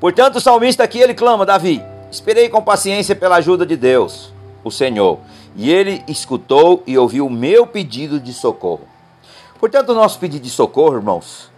Portanto, 0.00 0.36
o 0.36 0.40
salmista 0.40 0.82
aqui 0.82 0.98
ele 0.98 1.14
clama, 1.14 1.46
Davi, 1.46 1.91
Esperei 2.12 2.48
com 2.48 2.62
paciência 2.62 3.16
pela 3.16 3.36
ajuda 3.36 3.66
de 3.66 3.76
Deus, 3.76 4.32
o 4.62 4.70
Senhor, 4.70 5.18
e 5.56 5.72
ele 5.72 6.04
escutou 6.06 6.82
e 6.86 6.96
ouviu 6.96 7.26
o 7.26 7.30
meu 7.30 7.66
pedido 7.66 8.20
de 8.20 8.32
socorro. 8.32 8.86
Portanto, 9.58 9.90
o 9.90 9.94
nosso 9.94 10.18
pedido 10.20 10.42
de 10.42 10.50
socorro, 10.50 10.96
irmãos, 10.96 11.50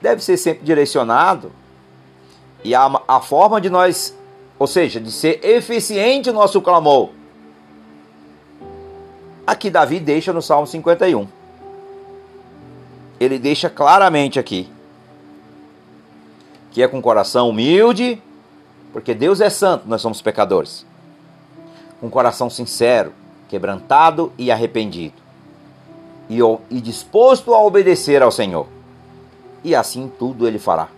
deve 0.00 0.22
ser 0.22 0.36
sempre 0.36 0.64
direcionado 0.64 1.52
e 2.64 2.74
a, 2.74 3.02
a 3.06 3.20
forma 3.20 3.60
de 3.60 3.68
nós 3.68 4.16
ou 4.58 4.66
seja, 4.66 5.00
de 5.00 5.12
ser 5.12 5.44
eficiente 5.44 6.30
o 6.30 6.32
nosso 6.32 6.60
clamor. 6.60 7.10
Aqui 9.46 9.70
Davi 9.70 10.00
deixa 10.00 10.32
no 10.32 10.42
Salmo 10.42 10.66
51. 10.66 11.26
Ele 13.20 13.38
deixa 13.38 13.70
claramente 13.70 14.38
aqui 14.38 14.68
que 16.70 16.82
é 16.82 16.88
com 16.88 17.00
coração 17.00 17.48
humilde, 17.48 18.22
porque 18.92 19.14
Deus 19.14 19.40
é 19.40 19.50
santo, 19.50 19.86
nós 19.86 20.00
somos 20.00 20.22
pecadores. 20.22 20.86
Com 22.00 22.08
coração 22.08 22.48
sincero, 22.48 23.12
quebrantado 23.48 24.32
e 24.38 24.50
arrependido. 24.50 25.14
E, 26.28 26.38
e 26.70 26.80
disposto 26.80 27.54
a 27.54 27.62
obedecer 27.62 28.22
ao 28.22 28.30
Senhor. 28.30 28.66
E 29.64 29.74
assim 29.74 30.10
tudo 30.18 30.46
ele 30.46 30.58
fará. 30.58 30.88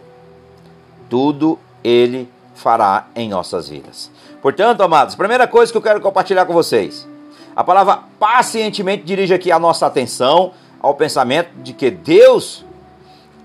Tudo 1.08 1.58
ele 1.82 2.28
fará 2.54 3.06
em 3.14 3.28
nossas 3.28 3.68
vidas. 3.68 4.10
Portanto, 4.42 4.82
amados, 4.82 5.14
primeira 5.14 5.46
coisa 5.46 5.72
que 5.72 5.78
eu 5.78 5.82
quero 5.82 6.00
compartilhar 6.00 6.46
com 6.46 6.52
vocês. 6.52 7.06
A 7.54 7.64
palavra 7.64 8.00
pacientemente 8.18 9.04
dirige 9.04 9.34
aqui 9.34 9.50
a 9.50 9.58
nossa 9.58 9.86
atenção 9.86 10.52
ao 10.80 10.94
pensamento 10.94 11.50
de 11.62 11.72
que 11.72 11.90
Deus, 11.90 12.64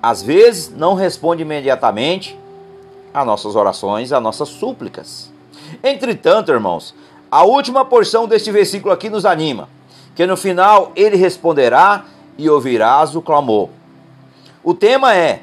às 0.02 0.22
vezes, 0.22 0.70
não 0.70 0.94
responde 0.94 1.42
imediatamente 1.42 2.38
a 3.16 3.24
nossas 3.24 3.56
orações, 3.56 4.12
a 4.12 4.20
nossas 4.20 4.50
súplicas. 4.50 5.32
Entretanto, 5.82 6.52
irmãos, 6.52 6.94
a 7.32 7.44
última 7.46 7.86
porção 7.86 8.28
deste 8.28 8.52
versículo 8.52 8.94
aqui 8.94 9.10
nos 9.10 9.26
anima, 9.26 9.70
que 10.14 10.28
no 10.28 10.36
final 10.36 10.92
ele 10.98 11.16
responderá 11.16 12.04
e 12.38 12.50
ouvirás 12.50 13.16
o 13.16 13.22
clamor. 13.22 13.70
O 14.62 14.74
tema 14.74 15.16
é 15.16 15.42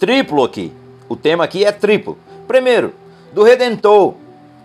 triplo 0.00 0.42
aqui. 0.42 0.72
O 1.08 1.14
tema 1.14 1.44
aqui 1.44 1.64
é 1.64 1.70
triplo. 1.70 2.18
Primeiro, 2.48 2.92
do 3.32 3.44
redentor. 3.44 4.14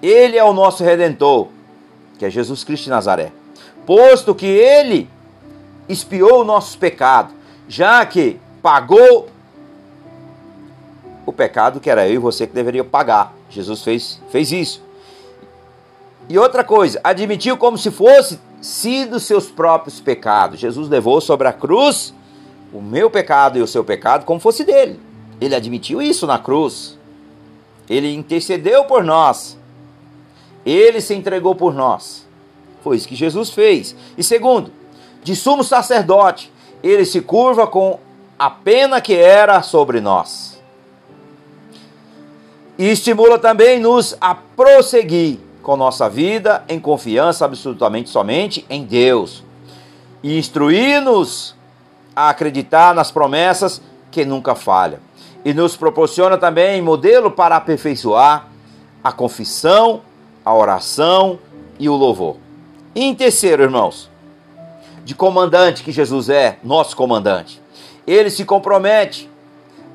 Ele 0.01 0.35
é 0.35 0.43
o 0.43 0.53
nosso 0.53 0.83
redentor, 0.83 1.49
que 2.17 2.25
é 2.25 2.29
Jesus 2.31 2.63
Cristo 2.63 2.85
de 2.85 2.89
Nazaré. 2.89 3.31
Posto 3.85 4.33
que 4.33 4.47
ele 4.47 5.07
expiou 5.87 6.41
o 6.41 6.43
nosso 6.43 6.75
pecado, 6.79 7.31
já 7.67 8.03
que 8.03 8.39
pagou 8.63 9.27
o 11.31 11.33
pecado 11.33 11.79
que 11.79 11.89
era 11.89 12.07
eu 12.07 12.15
e 12.15 12.17
você 12.17 12.45
que 12.45 12.53
deveria 12.53 12.83
pagar. 12.83 13.33
Jesus 13.49 13.81
fez, 13.81 14.21
fez 14.29 14.51
isso. 14.51 14.81
E 16.29 16.37
outra 16.37 16.63
coisa, 16.63 16.99
admitiu 17.03 17.57
como 17.57 17.77
se 17.77 17.89
fosse 17.89 18.39
sido 18.61 19.19
seus 19.19 19.49
próprios 19.49 19.99
pecados. 19.99 20.59
Jesus 20.59 20.87
levou 20.87 21.19
sobre 21.19 21.47
a 21.47 21.53
cruz 21.53 22.13
o 22.71 22.81
meu 22.81 23.09
pecado 23.09 23.57
e 23.57 23.61
o 23.61 23.67
seu 23.67 23.83
pecado 23.83 24.25
como 24.25 24.39
fosse 24.39 24.63
dele. 24.63 24.99
Ele 25.39 25.55
admitiu 25.55 26.01
isso 26.01 26.27
na 26.27 26.37
cruz. 26.37 26.97
Ele 27.89 28.13
intercedeu 28.13 28.85
por 28.85 29.03
nós. 29.03 29.57
Ele 30.65 31.01
se 31.01 31.13
entregou 31.13 31.55
por 31.55 31.73
nós. 31.73 32.25
Foi 32.83 32.95
isso 32.95 33.07
que 33.07 33.15
Jesus 33.15 33.49
fez. 33.49 33.95
E 34.17 34.23
segundo, 34.23 34.71
de 35.23 35.35
sumo 35.35 35.63
sacerdote, 35.63 36.51
ele 36.83 37.05
se 37.05 37.21
curva 37.21 37.67
com 37.67 37.99
a 38.37 38.49
pena 38.49 39.01
que 39.01 39.15
era 39.15 39.61
sobre 39.61 39.99
nós. 39.99 40.50
E 42.81 42.89
estimula 42.89 43.37
também 43.37 43.79
nos 43.79 44.17
a 44.19 44.33
prosseguir 44.33 45.37
com 45.61 45.77
nossa 45.77 46.09
vida 46.09 46.63
em 46.67 46.79
confiança 46.79 47.45
absolutamente 47.45 48.09
somente 48.09 48.65
em 48.67 48.83
Deus. 48.83 49.43
E 50.23 50.35
instruir-nos 50.35 51.55
a 52.15 52.29
acreditar 52.29 52.95
nas 52.95 53.11
promessas 53.11 53.79
que 54.09 54.25
nunca 54.25 54.55
falham. 54.55 54.97
E 55.45 55.53
nos 55.53 55.77
proporciona 55.77 56.39
também 56.39 56.81
modelo 56.81 57.29
para 57.29 57.55
aperfeiçoar 57.55 58.47
a 59.03 59.11
confissão, 59.11 60.01
a 60.43 60.51
oração 60.51 61.37
e 61.77 61.87
o 61.87 61.93
louvor. 61.93 62.37
E 62.95 63.03
em 63.03 63.13
terceiro, 63.13 63.61
irmãos, 63.61 64.09
de 65.05 65.13
comandante 65.13 65.83
que 65.83 65.91
Jesus 65.91 66.29
é, 66.29 66.57
nosso 66.63 66.95
comandante, 66.95 67.61
ele 68.07 68.31
se 68.31 68.43
compromete 68.43 69.29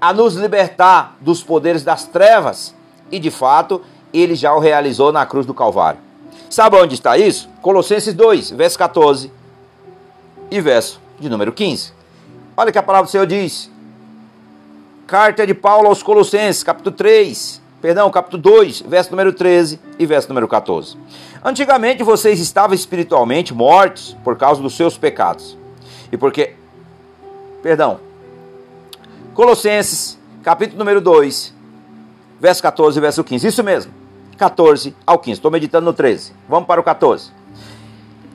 a 0.00 0.12
nos 0.12 0.34
libertar 0.34 1.16
dos 1.20 1.42
poderes 1.42 1.82
das 1.82 2.04
trevas 2.04 2.74
e, 3.10 3.18
de 3.18 3.30
fato, 3.30 3.82
ele 4.12 4.34
já 4.34 4.54
o 4.54 4.58
realizou 4.58 5.12
na 5.12 5.24
cruz 5.26 5.46
do 5.46 5.54
Calvário. 5.54 6.00
Sabe 6.48 6.76
onde 6.76 6.94
está 6.94 7.18
isso? 7.18 7.48
Colossenses 7.60 8.14
2, 8.14 8.50
verso 8.50 8.78
14 8.78 9.32
e 10.50 10.60
verso 10.60 11.00
de 11.18 11.28
número 11.28 11.52
15. 11.52 11.92
Olha 12.56 12.72
que 12.72 12.78
a 12.78 12.82
palavra 12.82 13.06
do 13.06 13.10
Senhor 13.10 13.26
diz. 13.26 13.70
Carta 15.06 15.46
de 15.46 15.54
Paulo 15.54 15.88
aos 15.88 16.02
Colossenses, 16.02 16.62
capítulo 16.62 16.94
3, 16.96 17.60
perdão, 17.80 18.10
capítulo 18.10 18.42
2, 18.42 18.82
verso 18.82 19.10
número 19.10 19.32
13 19.32 19.78
e 19.98 20.06
verso 20.06 20.28
número 20.28 20.48
14. 20.48 20.96
Antigamente 21.44 22.02
vocês 22.02 22.40
estavam 22.40 22.74
espiritualmente 22.74 23.54
mortos 23.54 24.16
por 24.24 24.36
causa 24.36 24.60
dos 24.60 24.76
seus 24.76 24.98
pecados. 24.98 25.56
E 26.10 26.16
porque, 26.16 26.54
perdão, 27.62 28.00
Colossenses, 29.36 30.18
capítulo 30.42 30.78
número 30.78 30.98
2, 30.98 31.54
verso 32.40 32.62
14 32.62 32.96
e 32.96 33.02
verso 33.02 33.22
15. 33.22 33.46
Isso 33.46 33.62
mesmo, 33.62 33.92
14 34.38 34.96
ao 35.06 35.18
15. 35.18 35.32
Estou 35.32 35.50
meditando 35.50 35.84
no 35.84 35.92
13. 35.92 36.32
Vamos 36.48 36.66
para 36.66 36.80
o 36.80 36.82
14. 36.82 37.30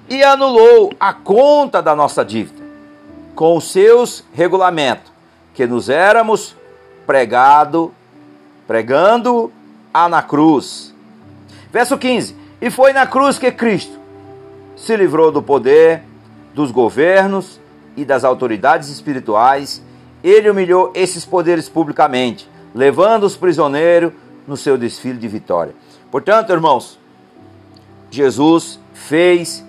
E 0.07 0.21
anulou 0.21 0.93
a 0.99 1.11
conta 1.11 1.81
da 1.81 1.95
nossa 1.95 2.23
dívida 2.23 2.63
com 3.33 3.57
os 3.57 3.71
seus 3.71 4.23
regulamentos, 4.31 5.11
que 5.55 5.65
nos 5.65 5.89
éramos 5.89 6.55
pregado, 7.07 7.91
pregando 8.67 9.51
a 9.91 10.07
na 10.07 10.21
cruz. 10.21 10.93
Verso 11.71 11.97
15. 11.97 12.35
E 12.61 12.69
foi 12.69 12.93
na 12.93 13.07
cruz 13.07 13.39
que 13.39 13.51
Cristo 13.51 13.97
se 14.77 14.95
livrou 14.95 15.31
do 15.31 15.41
poder, 15.41 16.03
dos 16.53 16.69
governos 16.69 17.59
e 17.97 18.05
das 18.05 18.23
autoridades 18.23 18.87
espirituais. 18.89 19.81
Ele 20.23 20.49
humilhou 20.49 20.91
esses 20.93 21.25
poderes 21.25 21.67
publicamente, 21.67 22.49
levando 22.73 23.23
os 23.23 23.35
prisioneiros 23.35 24.13
no 24.47 24.55
seu 24.55 24.77
desfile 24.77 25.17
de 25.17 25.27
vitória. 25.27 25.73
Portanto, 26.09 26.51
irmãos, 26.51 26.99
Jesus 28.09 28.79
fez 28.93 29.63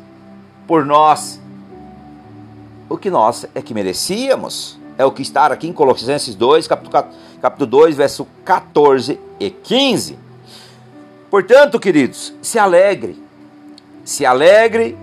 por 0.67 0.85
nós 0.85 1.41
o 2.89 2.99
que 2.99 3.11
nós 3.11 3.47
é 3.55 3.63
que 3.63 3.73
merecíamos. 3.73 4.79
É 4.99 5.05
o 5.05 5.11
que 5.11 5.23
está 5.23 5.47
aqui 5.47 5.67
em 5.67 5.73
Colossenses 5.73 6.35
2, 6.35 6.67
capítulo, 6.67 7.07
capítulo 7.41 7.71
2, 7.71 7.97
verso 7.97 8.27
14 8.45 9.19
e 9.41 9.51
15. 9.51 10.19
Portanto, 11.31 11.81
queridos, 11.81 12.35
se 12.43 12.59
alegre, 12.59 13.17
se 14.05 14.27
alegre, 14.27 14.99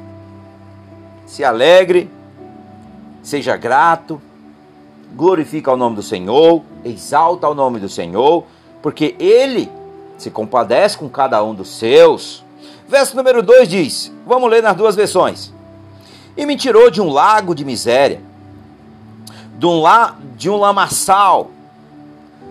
se 1.25 1.43
alegre, 1.43 2.07
seja 3.23 3.57
grato, 3.57 4.21
glorifica 5.15 5.71
o 5.71 5.77
nome 5.77 5.95
do 5.95 6.03
Senhor, 6.03 6.61
exalta 6.83 7.47
o 7.47 7.53
nome 7.53 7.79
do 7.79 7.89
Senhor, 7.89 8.43
porque 8.81 9.15
Ele 9.19 9.69
se 10.17 10.29
compadece 10.29 10.97
com 10.97 11.09
cada 11.09 11.43
um 11.43 11.53
dos 11.53 11.69
seus. 11.69 12.43
Verso 12.87 13.15
número 13.15 13.41
2 13.41 13.67
diz: 13.67 14.11
vamos 14.25 14.49
ler 14.49 14.63
nas 14.63 14.75
duas 14.75 14.95
versões. 14.95 15.53
E 16.37 16.45
me 16.45 16.55
tirou 16.55 16.89
de 16.89 17.01
um 17.01 17.09
lago 17.09 17.53
de 17.53 17.65
miséria, 17.65 18.21
de 19.57 19.65
um, 19.65 19.81
la, 19.81 20.15
de 20.37 20.49
um 20.49 20.57
lamaçal, 20.57 21.51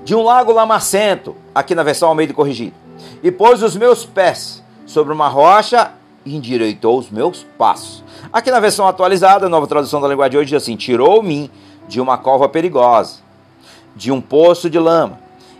de 0.04 0.14
um 0.14 0.22
lago 0.22 0.52
lamacento, 0.52 1.34
aqui 1.54 1.74
na 1.74 1.82
versão 1.82 2.14
de 2.16 2.34
corrigido 2.34 2.74
e 3.22 3.30
pôs 3.30 3.62
os 3.62 3.76
meus 3.76 4.04
pés 4.04 4.62
sobre 4.86 5.12
uma 5.12 5.28
rocha 5.28 5.92
e 6.24 6.36
endireitou 6.36 6.98
os 6.98 7.10
meus 7.10 7.44
passos. 7.56 8.02
Aqui 8.32 8.50
na 8.50 8.60
versão 8.60 8.86
atualizada, 8.86 9.48
nova 9.48 9.66
tradução 9.66 10.00
da 10.00 10.08
linguagem 10.08 10.32
de 10.32 10.38
hoje, 10.38 10.50
diz 10.50 10.62
assim: 10.62 10.76
Tirou-me 10.76 11.50
de 11.88 12.00
uma 12.00 12.18
cova 12.18 12.48
perigosa, 12.48 13.20
de 13.96 14.12
um 14.12 14.20
poço 14.20 14.68
de 14.70 14.78
lama. 14.78 15.18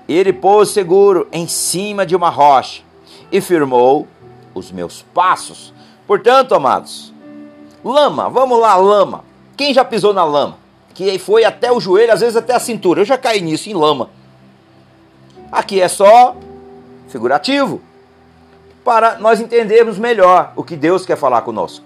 Ele 0.08 0.32
pôs 0.32 0.68
seguro 0.68 1.26
em 1.32 1.48
cima 1.48 2.06
de 2.06 2.14
uma 2.14 2.28
rocha 2.28 2.82
e 3.32 3.40
firmou 3.40 4.06
os 4.54 4.70
meus 4.70 5.02
passos. 5.02 5.72
Portanto, 6.06 6.54
amados, 6.54 7.12
lama, 7.84 8.28
vamos 8.28 8.60
lá, 8.60 8.76
lama. 8.76 9.24
Quem 9.56 9.74
já 9.74 9.84
pisou 9.84 10.14
na 10.14 10.24
lama? 10.24 10.56
Que 10.94 11.18
foi 11.18 11.44
até 11.44 11.72
o 11.72 11.80
joelho, 11.80 12.12
às 12.12 12.20
vezes 12.20 12.36
até 12.36 12.54
a 12.54 12.60
cintura. 12.60 13.00
Eu 13.00 13.04
já 13.04 13.18
caí 13.18 13.40
nisso, 13.40 13.68
em 13.68 13.74
lama. 13.74 14.10
Aqui 15.50 15.80
é 15.80 15.88
só 15.88 16.36
figurativo, 17.08 17.80
para 18.84 19.18
nós 19.18 19.40
entendermos 19.40 19.98
melhor 19.98 20.52
o 20.56 20.62
que 20.62 20.76
Deus 20.76 21.04
quer 21.04 21.16
falar 21.16 21.42
conosco. 21.42 21.84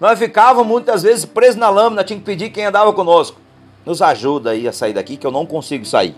Nós 0.00 0.18
ficávamos 0.18 0.66
muitas 0.66 1.02
vezes 1.02 1.24
presos 1.24 1.56
na 1.56 1.70
lâmina, 1.70 2.04
tinha 2.04 2.18
que 2.18 2.24
pedir 2.24 2.50
quem 2.50 2.64
andava 2.64 2.92
conosco. 2.92 3.38
Nos 3.84 4.00
ajuda 4.00 4.50
aí 4.50 4.66
a 4.66 4.72
sair 4.72 4.92
daqui 4.92 5.16
que 5.16 5.26
eu 5.26 5.30
não 5.30 5.44
consigo 5.44 5.84
sair. 5.84 6.14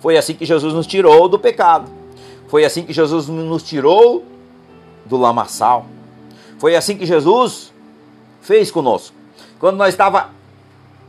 Foi 0.00 0.16
assim 0.16 0.34
que 0.34 0.44
Jesus 0.44 0.74
nos 0.74 0.86
tirou 0.86 1.28
do 1.28 1.38
pecado. 1.38 1.90
Foi 2.48 2.64
assim 2.64 2.84
que 2.84 2.92
Jesus 2.92 3.28
nos 3.28 3.62
tirou 3.62 4.24
do 5.04 5.16
lamaçal. 5.16 5.86
Foi 6.58 6.74
assim 6.74 6.96
que 6.96 7.06
Jesus 7.06 7.72
fez 8.40 8.70
conosco. 8.70 9.14
Quando 9.58 9.76
nós 9.76 9.90
estava 9.90 10.30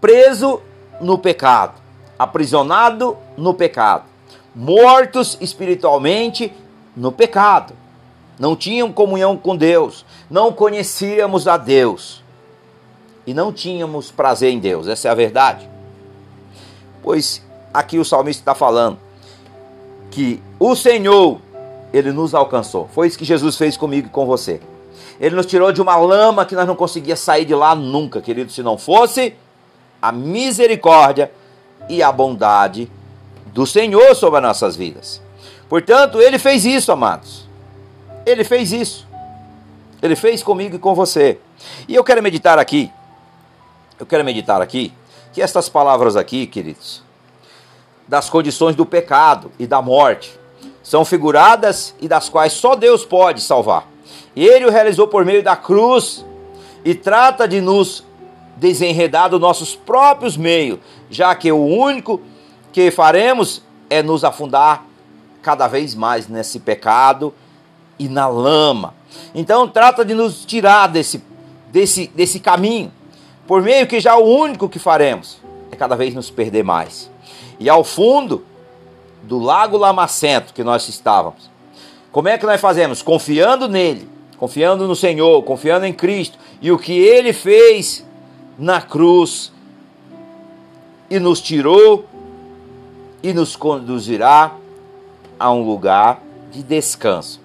preso 0.01 0.61
no 1.01 1.17
pecado, 1.17 1.73
aprisionado 2.17 3.17
no 3.37 3.53
pecado 3.53 4.09
mortos 4.59 5.37
espiritualmente 5.39 6.53
no 6.95 7.11
pecado. 7.11 7.73
Não 8.37 8.55
tinham 8.55 8.91
comunhão 8.91 9.37
com 9.37 9.55
Deus, 9.55 10.05
não 10.29 10.51
conhecíamos 10.51 11.47
a 11.47 11.57
Deus 11.57 12.18
e 13.29 13.33
não 13.33 13.53
tínhamos 13.53 14.09
prazer 14.09 14.51
em 14.51 14.57
Deus, 14.57 14.87
essa 14.87 15.07
é 15.07 15.11
a 15.11 15.13
verdade. 15.13 15.69
Pois 17.03 17.45
aqui 17.71 17.99
o 17.99 18.03
salmista 18.03 18.41
está 18.41 18.55
falando 18.55 18.97
que 20.09 20.41
o 20.59 20.75
Senhor, 20.75 21.39
ele 21.93 22.11
nos 22.11 22.33
alcançou. 22.33 22.89
Foi 22.91 23.05
isso 23.05 23.19
que 23.19 23.23
Jesus 23.23 23.55
fez 23.55 23.77
comigo 23.77 24.07
e 24.07 24.09
com 24.09 24.25
você. 24.25 24.59
Ele 25.19 25.35
nos 25.35 25.45
tirou 25.45 25.71
de 25.71 25.79
uma 25.79 25.95
lama 25.95 26.43
que 26.43 26.55
nós 26.55 26.65
não 26.65 26.75
conseguíamos 26.75 27.19
sair 27.19 27.45
de 27.45 27.53
lá 27.53 27.75
nunca, 27.75 28.19
querido, 28.19 28.51
se 28.51 28.63
não 28.63 28.79
fosse 28.79 29.35
a 30.01 30.11
misericórdia 30.11 31.31
e 31.87 32.01
a 32.01 32.11
bondade 32.11 32.91
do 33.53 33.63
Senhor 33.67 34.15
sobre 34.15 34.37
as 34.39 34.43
nossas 34.43 34.75
vidas. 34.75 35.21
Portanto, 35.69 36.19
ele 36.19 36.39
fez 36.39 36.65
isso, 36.65 36.91
amados. 36.91 37.47
Ele 38.25 38.43
fez 38.43 38.71
isso. 38.71 39.07
Ele 40.01 40.15
fez 40.15 40.41
comigo 40.41 40.77
e 40.77 40.79
com 40.79 40.95
você. 40.95 41.37
E 41.87 41.93
eu 41.93 42.03
quero 42.03 42.23
meditar 42.23 42.57
aqui. 42.57 42.91
Eu 43.99 44.05
quero 44.05 44.23
meditar 44.23 44.61
aqui 44.61 44.93
que 45.33 45.41
estas 45.41 45.67
palavras 45.67 46.15
aqui, 46.15 46.47
queridos, 46.47 47.03
das 48.07 48.29
condições 48.29 48.73
do 48.73 48.85
pecado 48.85 49.51
e 49.59 49.67
da 49.67 49.81
morte, 49.81 50.39
são 50.81 51.03
figuradas 51.03 51.93
e 51.99 52.07
das 52.07 52.29
quais 52.29 52.53
só 52.53 52.75
Deus 52.75 53.03
pode 53.03 53.41
salvar. 53.41 53.87
Ele 54.33 54.65
o 54.65 54.71
realizou 54.71 55.05
por 55.05 55.25
meio 55.25 55.43
da 55.43 55.55
cruz 55.57 56.25
e 56.85 56.95
trata 56.95 57.45
de 57.45 57.59
nos 57.59 58.05
desenredar 58.55 59.29
dos 59.29 59.39
nossos 59.39 59.75
próprios 59.75 60.37
meios, 60.37 60.79
já 61.09 61.35
que 61.35 61.51
o 61.51 61.65
único 61.65 62.21
que 62.71 62.91
faremos 62.91 63.61
é 63.89 64.01
nos 64.01 64.23
afundar 64.23 64.85
cada 65.41 65.67
vez 65.67 65.93
mais 65.93 66.27
nesse 66.29 66.59
pecado 66.59 67.33
e 67.97 68.07
na 68.07 68.27
lama. 68.27 68.93
Então 69.35 69.67
trata 69.67 70.05
de 70.05 70.13
nos 70.13 70.45
tirar 70.45 70.87
desse, 70.87 71.21
desse, 71.69 72.07
desse 72.07 72.39
caminho, 72.39 72.91
por 73.49 73.63
meio 73.63 73.87
que 73.87 73.99
já 73.99 74.15
o 74.15 74.23
único 74.23 74.69
que 74.69 74.77
faremos 74.77 75.39
é 75.71 75.75
cada 75.75 75.95
vez 75.95 76.13
nos 76.13 76.29
perder 76.29 76.63
mais. 76.63 77.09
E 77.59 77.67
ao 77.67 77.83
fundo 77.83 78.45
do 79.23 79.39
lago 79.39 79.75
lamacento 79.75 80.53
que 80.53 80.63
nós 80.63 80.87
estávamos, 80.87 81.49
como 82.11 82.27
é 82.27 82.37
que 82.37 82.45
nós 82.45 82.61
fazemos? 82.61 83.01
Confiando 83.01 83.67
nele, 83.67 84.07
confiando 84.37 84.87
no 84.87 84.95
Senhor, 84.95 85.41
confiando 85.41 85.87
em 85.87 85.91
Cristo 85.91 86.37
e 86.61 86.71
o 86.71 86.77
que 86.77 86.93
ele 86.93 87.33
fez 87.33 88.05
na 88.55 88.83
cruz 88.83 89.51
e 91.09 91.17
nos 91.17 91.41
tirou 91.41 92.05
e 93.23 93.33
nos 93.33 93.55
conduzirá 93.55 94.51
a 95.39 95.51
um 95.51 95.63
lugar 95.63 96.21
de 96.51 96.61
descanso. 96.61 97.41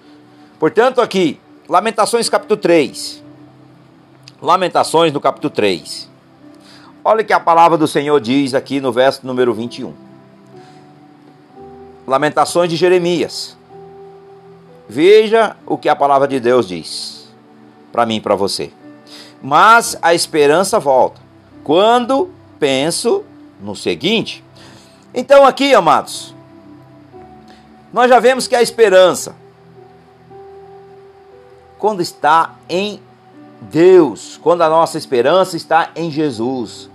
Portanto, 0.59 1.01
aqui, 1.01 1.39
Lamentações 1.67 2.29
capítulo 2.29 2.57
3. 2.57 3.24
Lamentações 4.41 5.13
no 5.13 5.21
capítulo 5.21 5.49
3. 5.49 6.09
Olha 7.03 7.23
que 7.23 7.31
a 7.31 7.39
palavra 7.39 7.77
do 7.77 7.87
Senhor 7.87 8.19
diz 8.19 8.53
aqui 8.53 8.81
no 8.81 8.91
verso 8.91 9.25
número 9.25 9.53
21. 9.53 9.93
Lamentações 12.05 12.69
de 12.69 12.75
Jeremias. 12.75 13.57
Veja 14.89 15.55
o 15.65 15.77
que 15.77 15.87
a 15.87 15.95
palavra 15.95 16.27
de 16.27 16.39
Deus 16.39 16.67
diz 16.67 17.29
para 17.91 18.05
mim 18.05 18.17
e 18.17 18.21
para 18.21 18.35
você. 18.35 18.71
Mas 19.41 19.97
a 20.01 20.13
esperança 20.13 20.79
volta 20.79 21.21
quando 21.63 22.29
penso 22.59 23.23
no 23.61 23.73
seguinte. 23.73 24.43
Então, 25.13 25.45
aqui, 25.45 25.73
amados, 25.73 26.35
nós 27.93 28.09
já 28.09 28.19
vemos 28.19 28.47
que 28.49 28.55
a 28.55 28.61
esperança, 28.61 29.33
quando 31.79 32.01
está 32.01 32.55
em 32.67 32.99
Deus, 33.71 34.39
quando 34.41 34.61
a 34.61 34.69
nossa 34.69 34.97
esperança 34.97 35.57
está 35.57 35.91
em 35.95 36.11
Jesus, 36.11 36.89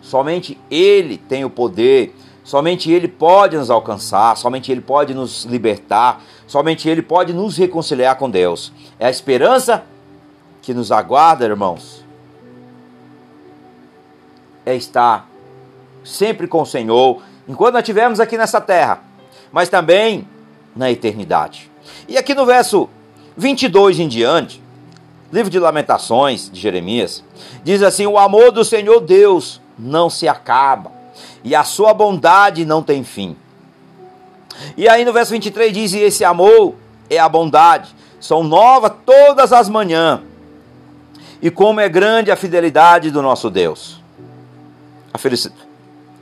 somente 0.00 0.58
Ele 0.70 1.16
tem 1.16 1.44
o 1.44 1.50
poder, 1.50 2.14
somente 2.44 2.90
Ele 2.90 3.08
pode 3.08 3.56
nos 3.56 3.70
alcançar, 3.70 4.36
somente 4.36 4.70
Ele 4.70 4.80
pode 4.80 5.14
nos 5.14 5.44
libertar, 5.44 6.22
somente 6.46 6.88
Ele 6.88 7.02
pode 7.02 7.32
nos 7.32 7.56
reconciliar 7.56 8.16
com 8.16 8.28
Deus. 8.28 8.72
É 8.98 9.06
a 9.06 9.10
esperança 9.10 9.84
que 10.62 10.74
nos 10.74 10.92
aguarda, 10.92 11.44
irmãos, 11.44 12.04
é 14.64 14.74
estar 14.74 15.28
sempre 16.04 16.46
com 16.46 16.62
o 16.62 16.66
Senhor, 16.66 17.22
enquanto 17.48 17.74
nós 17.74 17.82
estivermos 17.82 18.20
aqui 18.20 18.36
nessa 18.36 18.60
terra, 18.60 19.02
mas 19.52 19.68
também 19.68 20.28
na 20.74 20.90
eternidade. 20.90 21.70
E 22.08 22.16
aqui 22.16 22.34
no 22.34 22.46
verso 22.46 22.88
22 23.36 24.00
em 24.00 24.08
diante, 24.08 24.62
livro 25.32 25.50
de 25.50 25.58
Lamentações 25.58 26.50
de 26.50 26.60
Jeremias, 26.60 27.24
diz 27.62 27.82
assim: 27.82 28.06
O 28.06 28.18
amor 28.18 28.50
do 28.50 28.64
Senhor 28.64 29.00
Deus 29.00 29.60
não 29.78 30.10
se 30.10 30.28
acaba, 30.28 30.92
e 31.42 31.54
a 31.54 31.64
sua 31.64 31.94
bondade 31.94 32.64
não 32.64 32.82
tem 32.82 33.04
fim. 33.04 33.36
E 34.76 34.88
aí 34.88 35.04
no 35.04 35.12
verso 35.12 35.32
23 35.32 35.72
diz: 35.72 35.92
E 35.92 36.00
esse 36.00 36.24
amor 36.24 36.74
é 37.08 37.18
a 37.18 37.28
bondade, 37.28 37.94
são 38.18 38.42
novas 38.42 38.92
todas 39.04 39.52
as 39.52 39.68
manhãs, 39.68 40.20
e 41.40 41.50
como 41.50 41.80
é 41.80 41.88
grande 41.88 42.30
a 42.30 42.36
fidelidade 42.36 43.10
do 43.10 43.22
nosso 43.22 43.50
Deus 43.50 44.00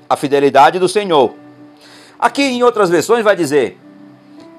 a 0.08 0.16
fidelidade 0.16 0.78
do 0.78 0.88
Senhor. 0.88 1.34
Aqui 2.18 2.42
em 2.42 2.62
outras 2.62 2.90
versões 2.90 3.22
vai 3.22 3.36
dizer 3.36 3.78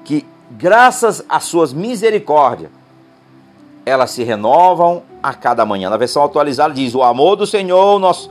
que 0.04 0.24
graças 0.52 1.24
às 1.28 1.44
suas 1.44 1.72
misericórdias 1.72 2.70
elas 3.90 4.10
se 4.10 4.22
renovam 4.22 5.02
a 5.22 5.34
cada 5.34 5.66
manhã. 5.66 5.90
Na 5.90 5.96
versão 5.96 6.24
atualizada 6.24 6.72
diz: 6.72 6.94
"O 6.94 7.02
amor 7.02 7.36
do 7.36 7.46
Senhor, 7.46 7.98
nosso 7.98 8.30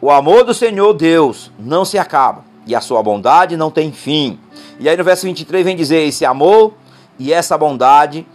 o 0.00 0.10
amor 0.10 0.44
do 0.44 0.52
Senhor 0.52 0.92
Deus 0.94 1.50
não 1.58 1.84
se 1.84 1.98
acaba 1.98 2.44
e 2.66 2.74
a 2.74 2.80
sua 2.80 3.02
bondade 3.02 3.56
não 3.56 3.70
tem 3.70 3.92
fim". 3.92 4.38
E 4.80 4.88
aí 4.88 4.96
no 4.96 5.04
verso 5.04 5.26
23 5.26 5.64
vem 5.64 5.76
dizer: 5.76 6.06
"Esse 6.06 6.24
amor 6.24 6.74
e 7.18 7.32
essa 7.32 7.56
bondade 7.56 8.26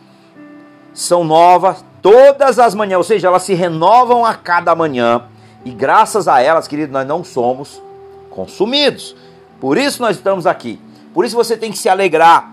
são 0.93 1.23
novas 1.23 1.83
todas 2.01 2.59
as 2.59 2.75
manhãs", 2.75 2.97
ou 2.97 3.03
seja, 3.03 3.27
elas 3.27 3.43
se 3.43 3.53
renovam 3.53 4.25
a 4.25 4.35
cada 4.35 4.75
manhã. 4.75 5.23
E 5.65 5.71
graças 5.71 6.27
a 6.27 6.41
elas, 6.41 6.67
querido, 6.67 6.93
nós 6.93 7.07
não 7.07 7.23
somos 7.23 7.81
consumidos. 8.29 9.15
Por 9.59 9.77
isso 9.77 10.01
nós 10.01 10.17
estamos 10.17 10.47
aqui. 10.47 10.79
Por 11.13 11.25
isso 11.25 11.35
você 11.35 11.55
tem 11.55 11.71
que 11.71 11.77
se 11.77 11.89
alegrar. 11.89 12.51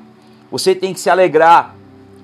Você 0.50 0.74
tem 0.74 0.92
que 0.92 1.00
se 1.00 1.08
alegrar 1.08 1.74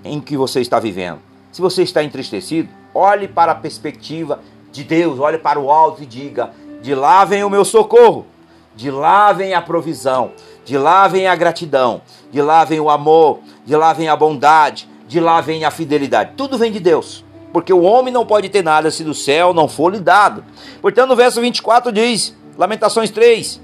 em 0.05 0.21
que 0.21 0.37
você 0.37 0.61
está 0.61 0.79
vivendo. 0.79 1.21
Se 1.55 1.63
você 1.63 1.85
está 1.85 2.03
entristecido, 2.03 2.69
olhe 2.93 3.29
para 3.29 3.53
a 3.53 3.55
perspectiva 3.55 4.41
de 4.73 4.83
Deus, 4.83 5.21
olhe 5.21 5.39
para 5.39 5.61
o 5.61 5.71
alto 5.71 6.03
e 6.03 6.07
diga: 6.07 6.51
de 6.83 6.97
lá 6.97 7.25
vem 7.25 7.45
o 7.45 7.49
meu 7.49 7.65
socorro, 7.65 8.27
de 8.75 8.91
lá 8.91 9.33
vem 9.33 9.55
a 9.55 9.63
provisão, 9.63 10.33
de 10.65 10.77
lá 10.77 11.07
vem 11.07 11.29
a 11.29 11.37
gratidão, 11.37 12.03
de 12.33 12.43
lá 12.43 12.65
vem 12.65 12.81
o 12.81 12.91
amor, 12.91 13.39
de 13.65 13.77
lá 13.77 13.93
vem 13.93 14.09
a 14.09 14.17
bondade, 14.17 14.89
de 15.07 15.21
lá 15.21 15.41
vem 15.41 15.65
a 15.65 15.71
fidelidade. 15.71 16.33
Tudo 16.37 16.59
vem 16.59 16.73
de 16.73 16.81
Deus 16.81 17.25
porque 17.53 17.73
o 17.73 17.83
homem 17.83 18.13
não 18.13 18.27
pode 18.27 18.49
ter 18.49 18.65
nada 18.65 18.91
se 18.91 19.05
do 19.05 19.15
céu 19.15 19.55
não 19.55 19.69
for 19.69 19.93
lhe 19.93 20.01
dado. 20.01 20.45
Portanto, 20.83 21.11
no 21.11 21.15
verso 21.15 21.41
24 21.41 21.93
diz, 21.93 22.35
Lamentações 22.59 23.13
3, 23.13 23.61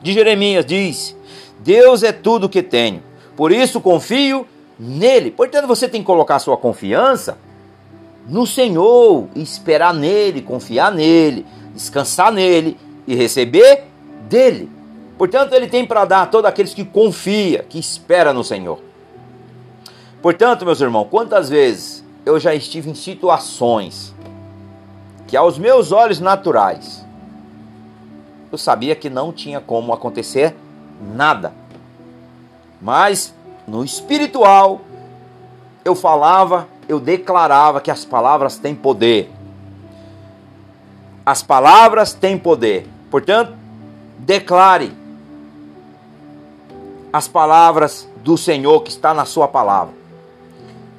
de 0.00 0.12
Jeremias, 0.12 0.64
diz: 0.64 1.16
Deus 1.58 2.04
é 2.04 2.12
tudo 2.12 2.48
que 2.48 2.62
tenho, 2.62 3.02
por 3.34 3.50
isso 3.50 3.80
confio 3.80 4.46
nele. 4.82 5.30
Portanto, 5.30 5.68
você 5.68 5.88
tem 5.88 6.00
que 6.00 6.06
colocar 6.06 6.40
sua 6.40 6.56
confiança 6.56 7.38
no 8.26 8.46
Senhor, 8.46 9.28
esperar 9.36 9.94
nele, 9.94 10.42
confiar 10.42 10.92
nele, 10.92 11.46
descansar 11.72 12.32
nele 12.32 12.76
e 13.06 13.14
receber 13.14 13.84
dele. 14.28 14.68
Portanto, 15.16 15.52
ele 15.52 15.68
tem 15.68 15.86
para 15.86 16.04
dar 16.04 16.22
a 16.22 16.26
todos 16.26 16.48
aqueles 16.48 16.74
que 16.74 16.84
confia, 16.84 17.64
que 17.68 17.78
espera 17.78 18.32
no 18.32 18.42
Senhor. 18.42 18.80
Portanto, 20.20 20.64
meus 20.64 20.80
irmãos, 20.80 21.06
quantas 21.10 21.48
vezes 21.48 22.04
eu 22.24 22.38
já 22.38 22.54
estive 22.54 22.90
em 22.90 22.94
situações 22.94 24.14
que 25.26 25.36
aos 25.36 25.58
meus 25.58 25.92
olhos 25.92 26.20
naturais 26.20 27.04
eu 28.50 28.58
sabia 28.58 28.94
que 28.94 29.08
não 29.08 29.32
tinha 29.32 29.60
como 29.60 29.92
acontecer 29.92 30.54
nada. 31.14 31.52
Mas 32.80 33.34
no 33.72 33.82
espiritual 33.82 34.82
eu 35.82 35.94
falava, 35.94 36.68
eu 36.86 37.00
declarava 37.00 37.80
que 37.80 37.90
as 37.90 38.04
palavras 38.04 38.58
têm 38.58 38.74
poder. 38.74 39.32
As 41.24 41.42
palavras 41.42 42.12
têm 42.12 42.36
poder. 42.36 42.86
Portanto, 43.10 43.54
declare 44.18 44.92
as 47.10 47.26
palavras 47.26 48.06
do 48.16 48.36
Senhor 48.36 48.82
que 48.82 48.90
está 48.90 49.14
na 49.14 49.24
sua 49.24 49.48
palavra. 49.48 49.94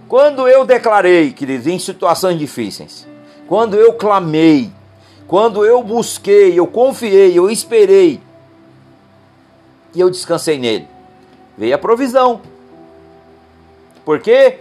Quando 0.10 0.48
eu 0.48 0.66
declarei, 0.66 1.32
queridos, 1.32 1.68
em 1.68 1.78
situações 1.78 2.40
difíceis, 2.40 3.08
quando 3.48 3.76
eu 3.76 3.94
clamei, 3.94 4.72
quando 5.28 5.64
eu 5.64 5.84
busquei, 5.84 6.58
eu 6.58 6.66
confiei, 6.66 7.38
eu 7.38 7.52
esperei, 7.52 8.20
e 9.94 10.00
eu 10.00 10.10
descansei 10.10 10.58
nele. 10.58 10.88
veio 11.56 11.76
a 11.76 11.78
provisão. 11.78 12.42
Por 14.06 14.20
quê? 14.20 14.60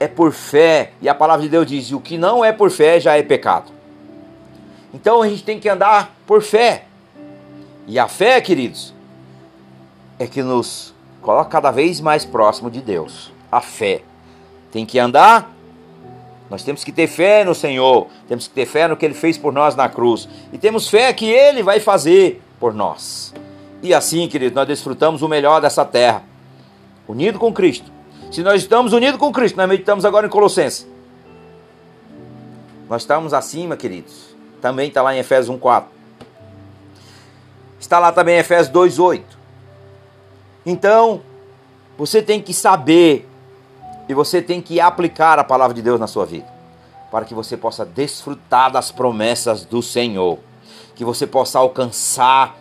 É 0.00 0.06
por 0.06 0.32
fé. 0.32 0.92
E 1.00 1.08
a 1.08 1.14
palavra 1.14 1.42
de 1.42 1.48
Deus 1.48 1.66
diz: 1.66 1.92
o 1.92 2.00
que 2.00 2.16
não 2.16 2.44
é 2.44 2.52
por 2.52 2.70
fé 2.70 3.00
já 3.00 3.16
é 3.16 3.22
pecado. 3.22 3.72
Então 4.92 5.22
a 5.22 5.28
gente 5.28 5.44
tem 5.44 5.60
que 5.60 5.68
andar 5.68 6.14
por 6.26 6.42
fé. 6.42 6.84
E 7.86 7.98
a 7.98 8.06
fé, 8.08 8.40
queridos, 8.40 8.94
é 10.18 10.26
que 10.26 10.42
nos 10.42 10.94
coloca 11.22 11.50
cada 11.50 11.70
vez 11.70 12.00
mais 12.00 12.24
próximo 12.24 12.70
de 12.70 12.80
Deus. 12.80 13.32
A 13.50 13.60
fé. 13.60 14.02
Tem 14.70 14.84
que 14.84 14.98
andar. 14.98 15.54
Nós 16.50 16.62
temos 16.62 16.84
que 16.84 16.92
ter 16.92 17.06
fé 17.06 17.44
no 17.44 17.54
Senhor. 17.54 18.08
Temos 18.26 18.48
que 18.48 18.54
ter 18.54 18.66
fé 18.66 18.88
no 18.88 18.96
que 18.96 19.04
Ele 19.04 19.14
fez 19.14 19.36
por 19.36 19.52
nós 19.52 19.74
na 19.74 19.88
cruz. 19.88 20.28
E 20.52 20.58
temos 20.58 20.88
fé 20.88 21.12
que 21.12 21.26
Ele 21.26 21.62
vai 21.62 21.80
fazer 21.80 22.42
por 22.58 22.74
nós. 22.74 23.34
E 23.82 23.94
assim, 23.94 24.26
queridos, 24.28 24.54
nós 24.54 24.66
desfrutamos 24.66 25.22
o 25.22 25.28
melhor 25.28 25.60
dessa 25.60 25.84
terra. 25.84 26.22
Unido 27.06 27.38
com 27.38 27.52
Cristo. 27.52 27.97
Se 28.30 28.42
nós 28.42 28.60
estamos 28.60 28.92
unidos 28.92 29.18
com 29.18 29.32
Cristo, 29.32 29.56
nós 29.56 29.68
meditamos 29.68 30.04
agora 30.04 30.26
em 30.26 30.30
Colossenses. 30.30 30.86
Nós 32.88 33.02
estamos 33.02 33.32
acima, 33.32 33.76
queridos. 33.76 34.36
Também 34.60 34.88
está 34.88 35.00
lá 35.00 35.14
em 35.14 35.18
Efésios 35.18 35.56
1,4. 35.58 35.84
Está 37.80 37.98
lá 37.98 38.12
também 38.12 38.36
em 38.36 38.38
Efésios 38.38 38.74
2,8. 38.74 39.22
Então, 40.66 41.22
você 41.96 42.20
tem 42.20 42.42
que 42.42 42.52
saber 42.52 43.26
e 44.08 44.14
você 44.14 44.42
tem 44.42 44.60
que 44.60 44.80
aplicar 44.80 45.38
a 45.38 45.44
palavra 45.44 45.74
de 45.74 45.80
Deus 45.80 45.98
na 45.98 46.06
sua 46.06 46.26
vida, 46.26 46.46
para 47.10 47.24
que 47.24 47.34
você 47.34 47.56
possa 47.56 47.84
desfrutar 47.84 48.70
das 48.70 48.90
promessas 48.90 49.64
do 49.64 49.82
Senhor, 49.82 50.38
que 50.94 51.04
você 51.04 51.26
possa 51.26 51.58
alcançar 51.58 52.56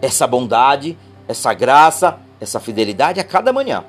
essa 0.00 0.26
bondade, 0.26 0.96
essa 1.26 1.52
graça, 1.54 2.18
essa 2.40 2.60
fidelidade 2.60 3.18
a 3.18 3.24
cada 3.24 3.52
manhã. 3.52 3.84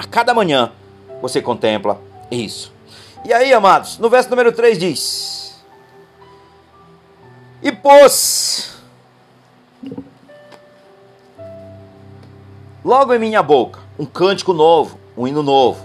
A 0.00 0.04
cada 0.04 0.32
manhã 0.32 0.72
você 1.20 1.42
contempla 1.42 2.00
isso. 2.30 2.72
E 3.22 3.34
aí, 3.34 3.52
amados, 3.52 3.98
no 3.98 4.08
verso 4.08 4.30
número 4.30 4.50
3 4.50 4.78
diz: 4.78 5.62
E 7.62 7.70
pôs 7.70 8.78
logo 12.82 13.12
em 13.12 13.18
minha 13.18 13.42
boca 13.42 13.78
um 13.98 14.06
cântico 14.06 14.54
novo, 14.54 14.98
um 15.14 15.28
hino 15.28 15.42
novo. 15.42 15.84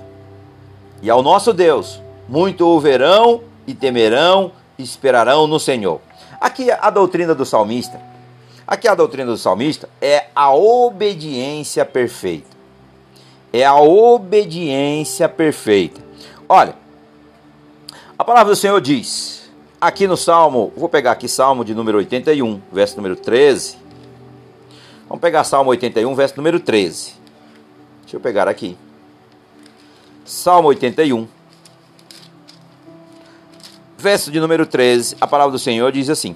E 1.02 1.10
ao 1.10 1.22
nosso 1.22 1.52
Deus, 1.52 2.02
muito 2.30 2.66
ouverão 2.66 3.44
e 3.68 3.74
temerão 3.74 4.54
e 4.80 4.84
esperarão 4.84 5.46
no 5.46 5.60
Senhor. 5.60 6.00
Aqui 6.40 6.72
a 6.72 6.90
doutrina 6.90 7.36
do 7.36 7.46
salmista. 7.46 8.00
Aqui 8.66 8.88
a 8.88 8.96
doutrina 8.96 9.30
do 9.30 9.38
salmista 9.38 9.90
é 10.00 10.28
a 10.34 10.56
obediência 10.56 11.84
perfeita. 11.84 12.55
É 13.58 13.64
a 13.64 13.76
obediência 13.76 15.30
perfeita. 15.30 16.02
Olha, 16.50 16.76
a 18.20 18.22
palavra 18.22 18.54
do 18.54 18.56
Senhor 18.58 18.82
diz, 18.82 19.50
aqui 19.80 20.06
no 20.08 20.18
Salmo, 20.18 20.74
vou 20.76 20.90
pegar 20.90 21.14
aqui 21.14 21.30
Salmo 21.30 21.64
de 21.64 21.74
número 21.74 21.98
81, 22.00 22.62
verso 22.70 22.98
número 22.98 23.16
13. 23.16 23.78
Vamos 25.08 25.22
pegar 25.22 25.46
Salmo 25.46 25.70
81, 25.70 26.14
verso 26.16 26.36
número 26.36 26.60
13. 26.60 27.14
Deixa 28.02 28.18
eu 28.18 28.20
pegar 28.20 28.50
aqui. 28.50 28.78
Salmo 30.26 30.68
81, 30.68 31.26
verso 33.98 34.30
de 34.32 34.40
número 34.42 34.66
13. 34.66 35.16
A 35.22 35.28
palavra 35.28 35.54
do 35.54 35.60
Senhor 35.60 35.94
diz 35.94 36.10
assim: 36.10 36.36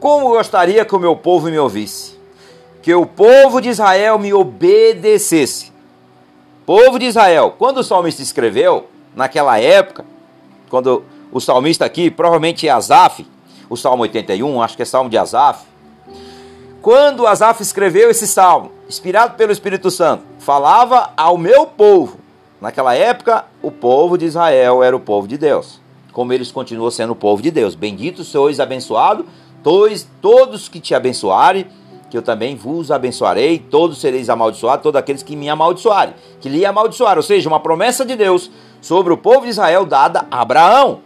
Como 0.00 0.30
gostaria 0.30 0.82
que 0.82 0.94
o 0.94 0.98
meu 0.98 1.14
povo 1.14 1.50
me 1.50 1.58
ouvisse, 1.58 2.15
que 2.86 2.94
o 2.94 3.04
povo 3.04 3.60
de 3.60 3.68
Israel 3.68 4.16
me 4.16 4.32
obedecesse. 4.32 5.72
Povo 6.64 7.00
de 7.00 7.06
Israel, 7.06 7.52
quando 7.58 7.78
o 7.78 7.82
salmista 7.82 8.22
escreveu, 8.22 8.86
naquela 9.12 9.58
época, 9.58 10.04
quando 10.70 11.02
o 11.32 11.40
salmista 11.40 11.84
aqui, 11.84 12.12
provavelmente 12.12 12.68
é 12.68 12.70
Asaf, 12.70 13.26
o 13.68 13.76
Salmo 13.76 14.04
81, 14.04 14.62
acho 14.62 14.76
que 14.76 14.82
é 14.82 14.84
Salmo 14.84 15.10
de 15.10 15.18
Asaf. 15.18 15.66
Quando 16.80 17.26
Asaf 17.26 17.60
escreveu 17.60 18.08
esse 18.08 18.24
salmo, 18.24 18.70
inspirado 18.88 19.34
pelo 19.34 19.50
Espírito 19.50 19.90
Santo, 19.90 20.22
falava 20.38 21.10
ao 21.16 21.36
meu 21.36 21.66
povo. 21.66 22.18
Naquela 22.60 22.94
época, 22.94 23.46
o 23.60 23.72
povo 23.72 24.16
de 24.16 24.26
Israel 24.26 24.84
era 24.84 24.94
o 24.94 25.00
povo 25.00 25.26
de 25.26 25.36
Deus, 25.36 25.80
como 26.12 26.32
eles 26.32 26.52
continuam 26.52 26.92
sendo 26.92 27.14
o 27.14 27.16
povo 27.16 27.42
de 27.42 27.50
Deus. 27.50 27.74
Bendito 27.74 28.22
sois 28.22 28.60
abençoado, 28.60 29.26
todos, 29.60 30.06
todos 30.22 30.68
que 30.68 30.78
te 30.78 30.94
abençoarem, 30.94 31.66
que 32.10 32.16
eu 32.16 32.22
também 32.22 32.54
vos 32.54 32.90
abençoarei, 32.90 33.58
todos 33.58 34.00
sereis 34.00 34.30
amaldiçoados, 34.30 34.82
todos 34.82 34.98
aqueles 34.98 35.22
que 35.22 35.34
me 35.34 35.48
amaldiçoarem, 35.48 36.14
que 36.40 36.48
lhe 36.48 36.64
amaldiçoaram, 36.64 37.18
ou 37.18 37.22
seja, 37.22 37.48
uma 37.48 37.60
promessa 37.60 38.04
de 38.04 38.14
Deus 38.14 38.50
sobre 38.80 39.12
o 39.12 39.16
povo 39.16 39.42
de 39.42 39.50
Israel 39.50 39.84
dada 39.84 40.26
a 40.30 40.40
Abraão. 40.40 41.00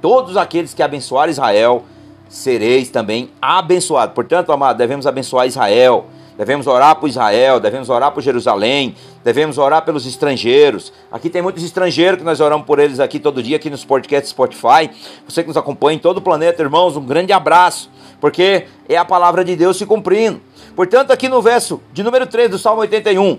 Todos 0.00 0.36
aqueles 0.36 0.74
que 0.74 0.82
abençoarem 0.82 1.30
Israel 1.30 1.84
sereis 2.28 2.88
também 2.88 3.30
abençoados. 3.40 4.14
Portanto, 4.14 4.52
amado, 4.52 4.76
devemos 4.76 5.06
abençoar 5.06 5.46
Israel, 5.46 6.06
devemos 6.36 6.66
orar 6.66 6.96
por 6.96 7.08
Israel, 7.08 7.60
devemos 7.60 7.88
orar 7.88 8.12
por 8.12 8.22
Jerusalém, 8.22 8.94
devemos 9.22 9.58
orar 9.58 9.84
pelos 9.84 10.06
estrangeiros. 10.06 10.92
Aqui 11.10 11.28
tem 11.28 11.42
muitos 11.42 11.62
estrangeiros 11.62 12.18
que 12.18 12.24
nós 12.24 12.40
oramos 12.40 12.66
por 12.66 12.78
eles 12.78 13.00
aqui 13.00 13.18
todo 13.18 13.42
dia, 13.42 13.56
aqui 13.56 13.70
nos 13.70 13.84
podcasts 13.84 14.30
Spotify. 14.30 14.90
Você 15.28 15.42
que 15.42 15.48
nos 15.48 15.56
acompanha 15.56 15.96
em 15.96 15.98
todo 15.98 16.18
o 16.18 16.22
planeta, 16.22 16.62
irmãos, 16.62 16.96
um 16.96 17.04
grande 17.04 17.32
abraço, 17.32 17.90
porque 18.20 18.66
é 18.88 18.96
a 18.96 19.04
palavra 19.04 19.44
de 19.44 19.56
Deus 19.56 19.76
se 19.76 19.86
cumprindo. 19.86 20.40
Portanto, 20.74 21.10
aqui 21.10 21.28
no 21.28 21.42
verso 21.42 21.80
de 21.92 22.02
número 22.02 22.26
3 22.26 22.50
do 22.50 22.58
Salmo 22.58 22.80
81, 22.80 23.38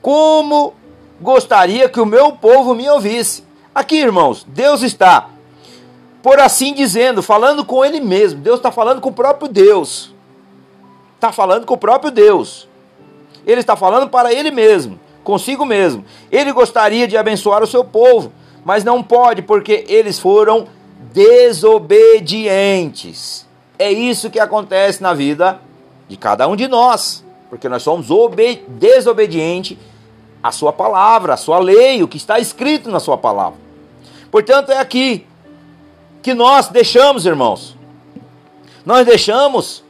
como 0.00 0.74
gostaria 1.20 1.88
que 1.88 2.00
o 2.00 2.06
meu 2.06 2.32
povo 2.32 2.74
me 2.74 2.88
ouvisse. 2.88 3.44
Aqui, 3.74 3.96
irmãos, 3.96 4.46
Deus 4.48 4.82
está 4.82 5.28
por 6.22 6.40
assim 6.40 6.74
dizendo, 6.74 7.22
falando 7.22 7.64
com 7.64 7.84
ele 7.84 8.00
mesmo. 8.00 8.40
Deus 8.40 8.58
está 8.58 8.70
falando 8.70 9.00
com 9.00 9.08
o 9.08 9.14
próprio 9.14 9.48
Deus. 9.48 10.14
Está 11.18 11.32
falando 11.32 11.66
com 11.66 11.74
o 11.74 11.78
próprio 11.78 12.12
Deus. 12.12 12.68
Ele 13.44 13.60
está 13.60 13.74
falando 13.74 14.08
para 14.08 14.32
ele 14.32 14.52
mesmo, 14.52 15.00
consigo 15.24 15.64
mesmo. 15.64 16.04
Ele 16.30 16.52
gostaria 16.52 17.08
de 17.08 17.16
abençoar 17.16 17.60
o 17.60 17.66
seu 17.66 17.84
povo, 17.84 18.30
mas 18.64 18.84
não 18.84 19.02
pode 19.02 19.42
porque 19.42 19.84
eles 19.88 20.20
foram 20.20 20.68
desobedientes. 21.12 23.44
É 23.76 23.90
isso 23.90 24.30
que 24.30 24.38
acontece 24.38 25.02
na 25.02 25.12
vida 25.12 25.60
de 26.06 26.16
cada 26.16 26.46
um 26.46 26.54
de 26.54 26.68
nós, 26.68 27.24
porque 27.50 27.68
nós 27.68 27.82
somos 27.82 28.06
desobedientes 28.68 29.76
à 30.40 30.52
sua 30.52 30.72
palavra, 30.72 31.34
à 31.34 31.36
sua 31.36 31.58
lei, 31.58 32.00
o 32.00 32.06
que 32.06 32.16
está 32.16 32.38
escrito 32.38 32.92
na 32.92 33.00
sua 33.00 33.18
palavra. 33.18 33.58
Portanto, 34.30 34.70
é 34.70 34.78
aqui 34.78 35.26
que 36.22 36.32
nós 36.32 36.68
deixamos, 36.68 37.26
irmãos. 37.26 37.76
Nós 38.86 39.04
deixamos 39.04 39.82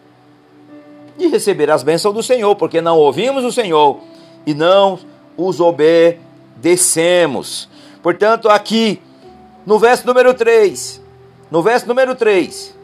de 1.19 1.27
receber 1.27 1.71
as 1.71 1.83
bênçãos 1.83 2.15
do 2.15 2.23
Senhor, 2.23 2.55
porque 2.57 2.81
não 2.81 2.97
ouvimos 2.97 3.45
o 3.45 3.53
Senhor 3.53 4.01
e 4.47 4.55
não 4.55 4.99
os 5.37 5.61
obedecemos. 5.61 7.69
Portanto, 8.03 8.49
aqui 8.49 9.03
no 9.67 9.79
verso 9.79 10.07
número 10.07 10.33
3, 10.33 11.03
no 11.51 11.63
verso 11.63 11.87
número 11.87 12.15
3, 12.15 12.75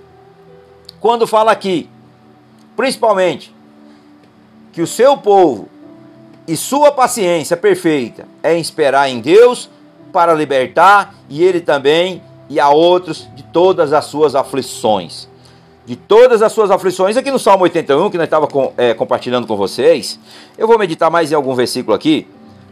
quando 1.00 1.26
fala 1.26 1.52
aqui, 1.52 1.88
principalmente, 2.76 3.54
que 4.72 4.82
o 4.82 4.86
seu 4.86 5.16
povo 5.16 5.68
e 6.46 6.56
sua 6.56 6.92
paciência 6.92 7.56
perfeita 7.56 8.26
é 8.42 8.58
esperar 8.58 9.08
em 9.08 9.20
Deus 9.20 9.70
para 10.12 10.34
libertar 10.34 11.14
e 11.28 11.42
ele 11.42 11.60
também 11.60 12.22
e 12.48 12.60
a 12.60 12.68
outros 12.68 13.28
de 13.34 13.42
todas 13.42 13.92
as 13.92 14.04
suas 14.04 14.34
aflições. 14.34 15.28
De 15.86 15.96
todas 15.96 16.40
as 16.40 16.50
suas 16.50 16.70
aflições, 16.70 17.14
aqui 17.14 17.30
no 17.30 17.38
Salmo 17.38 17.64
81, 17.64 18.10
que 18.10 18.16
nós 18.16 18.24
estávamos 18.24 18.52
com, 18.52 18.72
é, 18.78 18.94
compartilhando 18.94 19.46
com 19.46 19.54
vocês, 19.54 20.18
eu 20.56 20.66
vou 20.66 20.78
meditar 20.78 21.10
mais 21.10 21.30
em 21.30 21.34
algum 21.34 21.54
versículo 21.54 21.94
aqui, 21.94 22.26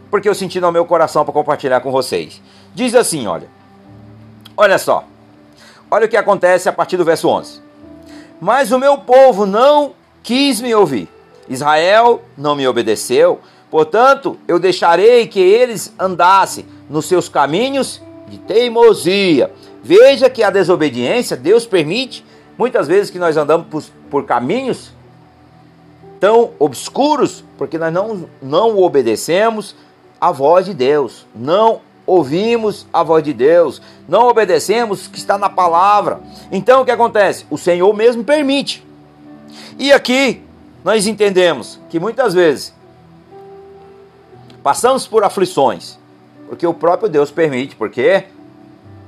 porque 0.09 0.27
eu 0.27 0.33
senti 0.33 0.59
no 0.59 0.71
meu 0.71 0.83
coração 0.83 1.23
para 1.23 1.31
compartilhar 1.31 1.79
com 1.81 1.91
vocês. 1.91 2.41
Diz 2.73 2.95
assim: 2.95 3.27
olha, 3.27 3.47
olha 4.57 4.79
só, 4.79 5.03
olha 5.91 6.07
o 6.07 6.09
que 6.09 6.17
acontece 6.17 6.67
a 6.67 6.73
partir 6.73 6.97
do 6.97 7.05
verso 7.05 7.27
11. 7.27 7.61
Mas 8.41 8.71
o 8.71 8.79
meu 8.79 8.97
povo 8.97 9.45
não 9.45 9.93
quis 10.23 10.59
me 10.59 10.73
ouvir, 10.73 11.07
Israel 11.47 12.19
não 12.35 12.55
me 12.55 12.67
obedeceu, 12.67 13.39
portanto 13.69 14.39
eu 14.47 14.57
deixarei 14.57 15.27
que 15.27 15.39
eles 15.39 15.93
andassem 15.99 16.65
nos 16.89 17.05
seus 17.05 17.29
caminhos 17.29 18.01
de 18.27 18.39
teimosia. 18.39 19.51
Veja 19.83 20.31
que 20.31 20.41
a 20.41 20.49
desobediência, 20.49 21.37
Deus 21.37 21.65
permite 21.65 22.25
muitas 22.57 22.87
vezes 22.87 23.09
que 23.09 23.19
nós 23.19 23.37
andamos 23.37 23.67
por, 23.67 23.83
por 24.09 24.25
caminhos 24.25 24.91
tão 26.19 26.51
obscuros, 26.57 27.43
porque 27.57 27.77
nós 27.77 27.93
não, 27.93 28.29
não 28.41 28.77
obedecemos 28.79 29.75
a 30.21 30.31
voz 30.31 30.65
de 30.65 30.73
Deus, 30.73 31.25
não 31.35 31.81
ouvimos 32.05 32.85
a 32.93 33.03
voz 33.03 33.23
de 33.23 33.33
Deus, 33.33 33.81
não 34.07 34.27
obedecemos 34.27 35.05
o 35.05 35.09
que 35.09 35.17
está 35.17 35.37
na 35.37 35.49
palavra. 35.49 36.21
Então 36.51 36.81
o 36.81 36.85
que 36.85 36.91
acontece? 36.91 37.45
O 37.49 37.57
Senhor 37.57 37.93
mesmo 37.93 38.23
permite. 38.23 38.85
E 39.77 39.91
aqui, 39.91 40.41
nós 40.83 41.07
entendemos 41.07 41.79
que 41.89 41.99
muitas 41.99 42.33
vezes 42.33 42.73
passamos 44.61 45.05
por 45.05 45.23
aflições, 45.23 45.97
porque 46.47 46.65
o 46.65 46.73
próprio 46.73 47.09
Deus 47.09 47.31
permite, 47.31 47.75
porque 47.75 48.25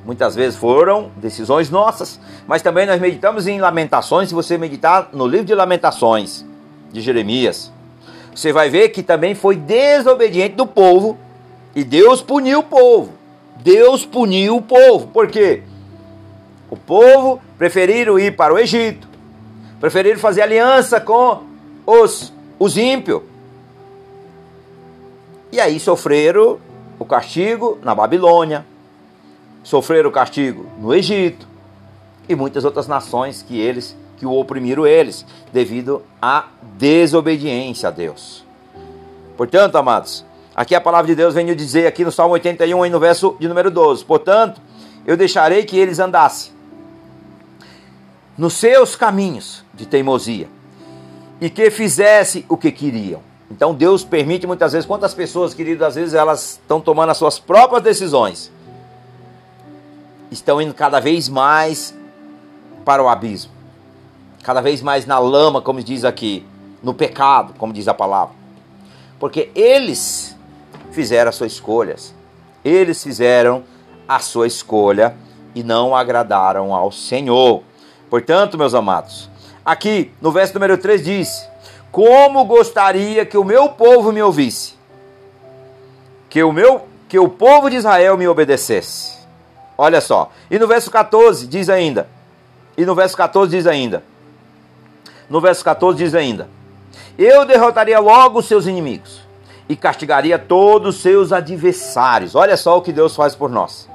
muitas 0.05 0.35
vezes 0.35 0.57
foram 0.57 1.11
decisões 1.17 1.69
nossas, 1.69 2.19
mas 2.47 2.61
também 2.61 2.85
nós 2.85 3.01
meditamos 3.01 3.47
em 3.47 3.59
Lamentações, 3.59 4.29
se 4.29 4.35
você 4.35 4.57
meditar 4.57 5.09
no 5.11 5.25
livro 5.25 5.45
de 5.45 5.55
Lamentações 5.55 6.45
de 6.91 7.01
Jeremias, 7.01 7.71
você 8.33 8.53
vai 8.53 8.69
ver 8.69 8.89
que 8.89 9.01
também 9.01 9.33
foi 9.33 9.55
desobediente 9.55 10.55
do 10.55 10.67
povo 10.67 11.17
e 11.75 11.83
Deus 11.83 12.21
puniu 12.21 12.59
o 12.59 12.63
povo. 12.63 13.13
Deus 13.57 14.05
puniu 14.05 14.57
o 14.57 14.61
povo. 14.61 15.07
Por 15.07 15.27
quê? 15.27 15.63
O 16.69 16.77
povo 16.77 17.41
preferiram 17.57 18.19
ir 18.19 18.35
para 18.35 18.53
o 18.53 18.59
Egito, 18.59 19.07
preferiram 19.79 20.19
fazer 20.19 20.41
aliança 20.41 20.99
com 20.99 21.43
os, 21.85 22.33
os 22.59 22.77
ímpios. 22.77 23.21
E 25.51 25.59
aí 25.59 25.79
sofreram 25.79 26.59
o 26.99 27.05
castigo 27.05 27.79
na 27.81 27.95
Babilônia, 27.95 28.65
sofreram 29.65 30.11
castigo 30.11 30.67
no 30.79 30.93
Egito 30.93 31.45
e 32.29 32.35
muitas 32.35 32.63
outras 32.63 32.87
nações 32.87 33.41
que 33.41 33.59
eles 33.59 33.95
que 34.17 34.25
o 34.25 34.31
oprimiram 34.31 34.87
eles, 34.87 35.25
devido 35.51 36.01
à 36.21 36.45
desobediência 36.77 37.89
a 37.89 37.91
Deus. 37.91 38.45
Portanto, 39.35 39.75
amados, 39.75 40.23
aqui 40.55 40.73
a 40.73 40.79
palavra 40.79 41.07
de 41.07 41.15
Deus 41.15 41.33
vem 41.33 41.53
dizer 41.53 41.85
aqui 41.85 42.05
no 42.05 42.11
Salmo 42.11 42.33
81, 42.35 42.89
no 42.89 42.99
verso 42.99 43.35
de 43.39 43.47
número 43.47 43.69
12: 43.69 44.05
Portanto, 44.05 44.61
eu 45.05 45.17
deixarei 45.17 45.65
que 45.65 45.77
eles 45.77 45.99
andassem 45.99 46.53
nos 48.37 48.53
seus 48.53 48.95
caminhos 48.95 49.65
de 49.73 49.85
teimosia 49.85 50.47
e 51.41 51.49
que 51.49 51.69
fizesse 51.69 52.45
o 52.47 52.55
que 52.55 52.71
queriam. 52.71 53.21
Então 53.51 53.73
Deus 53.73 54.03
permite 54.03 54.47
muitas 54.47 54.71
vezes, 54.71 54.87
quantas 54.87 55.13
pessoas, 55.13 55.53
queridos, 55.53 55.85
às 55.85 55.95
vezes 55.95 56.13
elas 56.13 56.53
estão 56.53 56.79
tomando 56.79 57.09
as 57.09 57.17
suas 57.17 57.37
próprias 57.37 57.83
decisões, 57.83 58.51
estão 60.31 60.61
indo 60.61 60.73
cada 60.73 60.99
vez 60.99 61.29
mais 61.29 61.95
para 62.83 63.03
o 63.03 63.07
abismo, 63.07 63.51
cada 64.43 64.61
vez 64.61 64.81
mais 64.81 65.05
na 65.05 65.19
lama, 65.19 65.61
como 65.61 65.81
diz 65.81 66.03
aqui, 66.03 66.45
no 66.83 66.93
pecado, 66.93 67.53
como 67.57 67.73
diz 67.73 67.87
a 67.87 67.93
palavra, 67.93 68.35
porque 69.19 69.49
eles 69.55 70.35
fizeram 70.91 71.29
as 71.29 71.35
suas 71.35 71.53
escolhas, 71.53 72.13
eles 72.63 73.01
fizeram 73.01 73.63
a 74.07 74.19
sua 74.19 74.47
escolha 74.47 75.15
e 75.53 75.63
não 75.63 75.95
agradaram 75.95 76.73
ao 76.73 76.91
Senhor. 76.91 77.63
Portanto, 78.09 78.57
meus 78.57 78.73
amados, 78.73 79.29
aqui 79.63 80.11
no 80.21 80.31
verso 80.31 80.53
número 80.53 80.77
3 80.77 81.03
diz: 81.03 81.49
Como 81.91 82.45
gostaria 82.45 83.25
que 83.25 83.37
o 83.37 83.43
meu 83.43 83.69
povo 83.69 84.11
me 84.11 84.21
ouvisse, 84.21 84.75
que 86.29 86.43
o 86.43 86.51
meu 86.51 86.83
que 87.07 87.19
o 87.19 87.29
povo 87.29 87.69
de 87.69 87.77
Israel 87.77 88.17
me 88.17 88.27
obedecesse. 88.27 89.14
Olha 89.77 90.01
só. 90.01 90.31
E 90.49 90.57
no 90.57 90.67
verso 90.67 90.89
14 90.89 91.47
diz 91.47 91.69
ainda. 91.69 92.07
E 92.77 92.85
no 92.85 92.95
verso 92.95 93.15
14 93.15 93.51
diz 93.51 93.67
ainda. 93.67 94.03
No 95.29 95.41
verso 95.41 95.63
14 95.63 95.97
diz 95.97 96.13
ainda: 96.13 96.47
Eu 97.17 97.45
derrotaria 97.45 97.99
logo 97.99 98.39
os 98.39 98.47
seus 98.47 98.65
inimigos 98.65 99.21
e 99.67 99.75
castigaria 99.75 100.37
todos 100.37 100.95
os 100.95 101.01
seus 101.01 101.31
adversários. 101.31 102.35
Olha 102.35 102.55
só 102.55 102.77
o 102.77 102.81
que 102.81 102.93
Deus 102.93 103.15
faz 103.15 103.35
por 103.35 103.49
nós. 103.49 103.89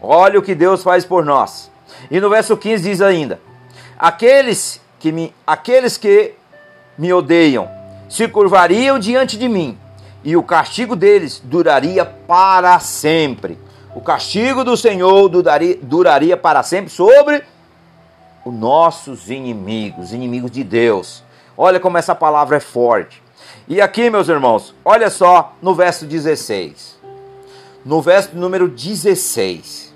Olha 0.00 0.38
o 0.38 0.42
que 0.42 0.54
Deus 0.54 0.82
faz 0.82 1.04
por 1.04 1.24
nós. 1.24 1.70
E 2.10 2.20
no 2.20 2.30
verso 2.30 2.56
15 2.56 2.82
diz 2.88 3.00
ainda: 3.00 3.40
Aqueles 3.98 4.80
que 4.98 5.10
me, 5.10 5.34
aqueles 5.46 5.96
que 5.96 6.34
me 6.96 7.12
odeiam 7.12 7.68
se 8.08 8.26
curvariam 8.26 8.98
diante 8.98 9.36
de 9.36 9.48
mim, 9.48 9.78
e 10.24 10.36
o 10.36 10.42
castigo 10.42 10.96
deles 10.96 11.42
duraria 11.44 12.04
para 12.04 12.78
sempre. 12.80 13.58
O 13.98 14.00
castigo 14.00 14.62
do 14.62 14.76
Senhor 14.76 15.28
duraria, 15.28 16.36
para 16.36 16.62
sempre 16.62 16.88
sobre 16.88 17.42
os 18.44 18.54
nossos 18.54 19.28
inimigos, 19.28 20.12
inimigos 20.12 20.52
de 20.52 20.62
Deus. 20.62 21.24
Olha 21.56 21.80
como 21.80 21.98
essa 21.98 22.14
palavra 22.14 22.58
é 22.58 22.60
forte. 22.60 23.20
E 23.66 23.80
aqui, 23.80 24.08
meus 24.08 24.28
irmãos, 24.28 24.72
olha 24.84 25.10
só 25.10 25.52
no 25.60 25.74
verso 25.74 26.06
16. 26.06 26.96
No 27.84 28.00
verso 28.00 28.36
número 28.36 28.68
16. 28.68 29.92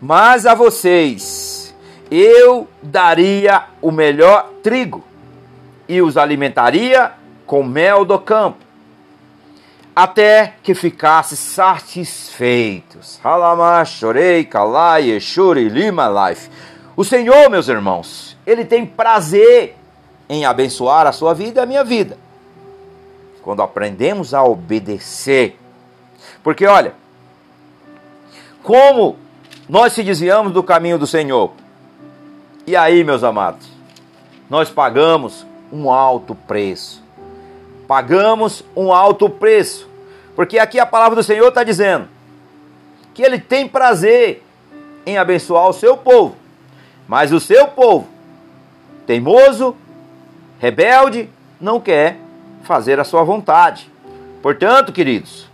Mas 0.00 0.46
a 0.46 0.54
vocês 0.54 1.74
eu 2.10 2.66
daria 2.82 3.64
o 3.82 3.90
melhor 3.90 4.48
trigo 4.62 5.04
e 5.86 6.00
os 6.00 6.16
alimentaria 6.16 7.12
com 7.44 7.62
mel 7.62 8.02
do 8.02 8.18
campo, 8.18 8.64
até 9.94 10.54
que 10.62 10.74
ficasse 10.74 11.36
satisfeitos. 11.36 13.20
chorei, 13.86 14.44
calai, 14.44 15.18
lima, 15.68 16.28
life. 16.30 16.50
O 16.96 17.04
Senhor, 17.04 17.48
meus 17.50 17.68
irmãos, 17.68 18.36
Ele 18.46 18.64
tem 18.64 18.84
prazer 18.84 19.76
em 20.28 20.44
abençoar 20.44 21.06
a 21.06 21.12
sua 21.12 21.34
vida 21.34 21.60
e 21.60 21.62
a 21.62 21.66
minha 21.66 21.82
vida. 21.82 22.16
Quando 23.42 23.62
aprendemos 23.62 24.34
a 24.34 24.44
obedecer. 24.44 25.58
Porque 26.42 26.66
olha, 26.66 26.94
como 28.62 29.16
nós 29.68 29.92
se 29.92 30.02
desviamos 30.02 30.52
do 30.52 30.62
caminho 30.62 30.98
do 30.98 31.06
Senhor, 31.06 31.52
e 32.66 32.76
aí, 32.76 33.02
meus 33.02 33.24
amados, 33.24 33.66
nós 34.48 34.70
pagamos 34.70 35.46
um 35.72 35.90
alto 35.90 36.34
preço. 36.34 36.99
Pagamos 37.90 38.62
um 38.76 38.92
alto 38.92 39.28
preço. 39.28 39.88
Porque 40.36 40.60
aqui 40.60 40.78
a 40.78 40.86
palavra 40.86 41.16
do 41.16 41.24
Senhor 41.24 41.48
está 41.48 41.64
dizendo 41.64 42.06
que 43.12 43.20
Ele 43.20 43.36
tem 43.40 43.66
prazer 43.66 44.44
em 45.04 45.18
abençoar 45.18 45.68
o 45.68 45.72
seu 45.72 45.96
povo. 45.96 46.36
Mas 47.08 47.32
o 47.32 47.40
seu 47.40 47.66
povo, 47.66 48.06
teimoso, 49.08 49.74
rebelde, 50.60 51.28
não 51.60 51.80
quer 51.80 52.16
fazer 52.62 53.00
a 53.00 53.02
sua 53.02 53.24
vontade. 53.24 53.90
Portanto, 54.40 54.92
queridos, 54.92 55.48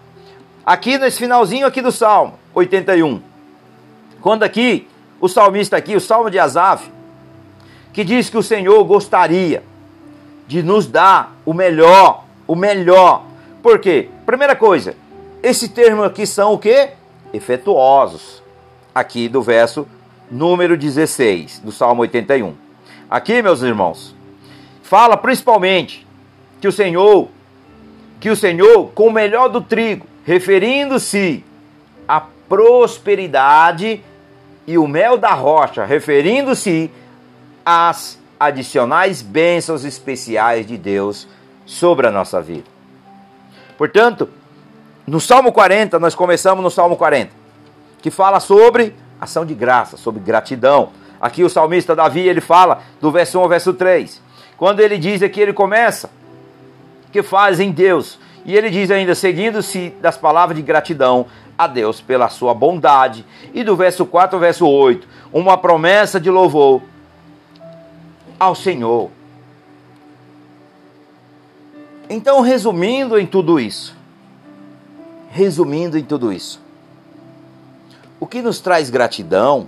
aqui 0.66 0.98
nesse 0.98 1.16
finalzinho 1.16 1.66
aqui 1.66 1.80
do 1.80 1.90
Salmo 1.90 2.34
81, 2.52 3.22
quando 4.20 4.42
aqui 4.42 4.86
o 5.22 5.26
salmista 5.26 5.78
aqui, 5.78 5.96
o 5.96 6.00
Salmo 6.02 6.30
de 6.30 6.38
Asaf, 6.38 6.92
que 7.94 8.04
diz 8.04 8.28
que 8.28 8.36
o 8.36 8.42
Senhor 8.42 8.84
gostaria 8.84 9.62
de 10.46 10.62
nos 10.62 10.86
dar 10.86 11.34
o 11.46 11.54
melhor, 11.54 12.25
o 12.46 12.54
melhor. 12.54 13.24
Por 13.62 13.78
quê? 13.78 14.08
Primeira 14.24 14.54
coisa, 14.54 14.94
esse 15.42 15.68
termo 15.68 16.02
aqui 16.02 16.26
são 16.26 16.54
o 16.54 16.58
que? 16.58 16.90
Efetuosos. 17.32 18.42
Aqui 18.94 19.28
do 19.28 19.42
verso 19.42 19.86
número 20.30 20.76
16 20.76 21.60
do 21.60 21.70
Salmo 21.70 22.02
81. 22.02 22.54
Aqui, 23.08 23.42
meus 23.42 23.62
irmãos, 23.62 24.14
fala 24.82 25.16
principalmente 25.16 26.06
que 26.60 26.66
o 26.66 26.72
Senhor, 26.72 27.28
que 28.18 28.30
o 28.30 28.36
Senhor 28.36 28.90
com 28.94 29.08
o 29.08 29.12
melhor 29.12 29.48
do 29.48 29.60
trigo, 29.60 30.06
referindo-se 30.24 31.44
à 32.08 32.20
prosperidade 32.48 34.02
e 34.66 34.76
o 34.78 34.88
mel 34.88 35.16
da 35.16 35.32
rocha, 35.34 35.84
referindo-se 35.84 36.90
as 37.64 38.18
adicionais 38.38 39.22
bênçãos 39.22 39.84
especiais 39.84 40.66
de 40.66 40.76
Deus 40.76 41.28
sobre 41.66 42.06
a 42.06 42.10
nossa 42.10 42.40
vida. 42.40 42.64
Portanto, 43.76 44.30
no 45.06 45.20
Salmo 45.20 45.52
40, 45.52 45.98
nós 45.98 46.14
começamos 46.14 46.62
no 46.64 46.70
Salmo 46.70 46.96
40, 46.96 47.30
que 48.00 48.10
fala 48.10 48.40
sobre 48.40 48.94
ação 49.20 49.44
de 49.44 49.54
graça, 49.54 49.96
sobre 49.96 50.20
gratidão. 50.20 50.90
Aqui 51.20 51.44
o 51.44 51.50
salmista 51.50 51.94
Davi, 51.94 52.20
ele 52.20 52.40
fala 52.40 52.82
do 53.00 53.10
verso 53.10 53.38
1 53.38 53.42
ao 53.42 53.48
verso 53.48 53.74
3. 53.74 54.22
Quando 54.56 54.80
ele 54.80 54.96
diz 54.96 55.22
aqui, 55.22 55.40
ele 55.40 55.52
começa 55.52 56.10
que 57.12 57.22
faz 57.22 57.60
em 57.60 57.70
Deus. 57.70 58.18
E 58.44 58.56
ele 58.56 58.70
diz 58.70 58.90
ainda, 58.90 59.14
seguindo-se 59.14 59.90
das 60.00 60.16
palavras 60.16 60.56
de 60.56 60.62
gratidão 60.62 61.26
a 61.58 61.66
Deus 61.66 62.00
pela 62.00 62.28
sua 62.28 62.54
bondade. 62.54 63.24
E 63.52 63.64
do 63.64 63.74
verso 63.74 64.06
4 64.06 64.36
ao 64.36 64.40
verso 64.40 64.66
8, 64.66 65.06
uma 65.32 65.56
promessa 65.56 66.20
de 66.20 66.30
louvor 66.30 66.82
ao 68.38 68.54
Senhor. 68.54 69.10
Então, 72.08 72.40
resumindo 72.40 73.18
em 73.18 73.26
tudo 73.26 73.58
isso, 73.58 73.94
resumindo 75.30 75.98
em 75.98 76.04
tudo 76.04 76.32
isso, 76.32 76.60
o 78.20 78.26
que 78.26 78.40
nos 78.40 78.60
traz 78.60 78.90
gratidão, 78.90 79.66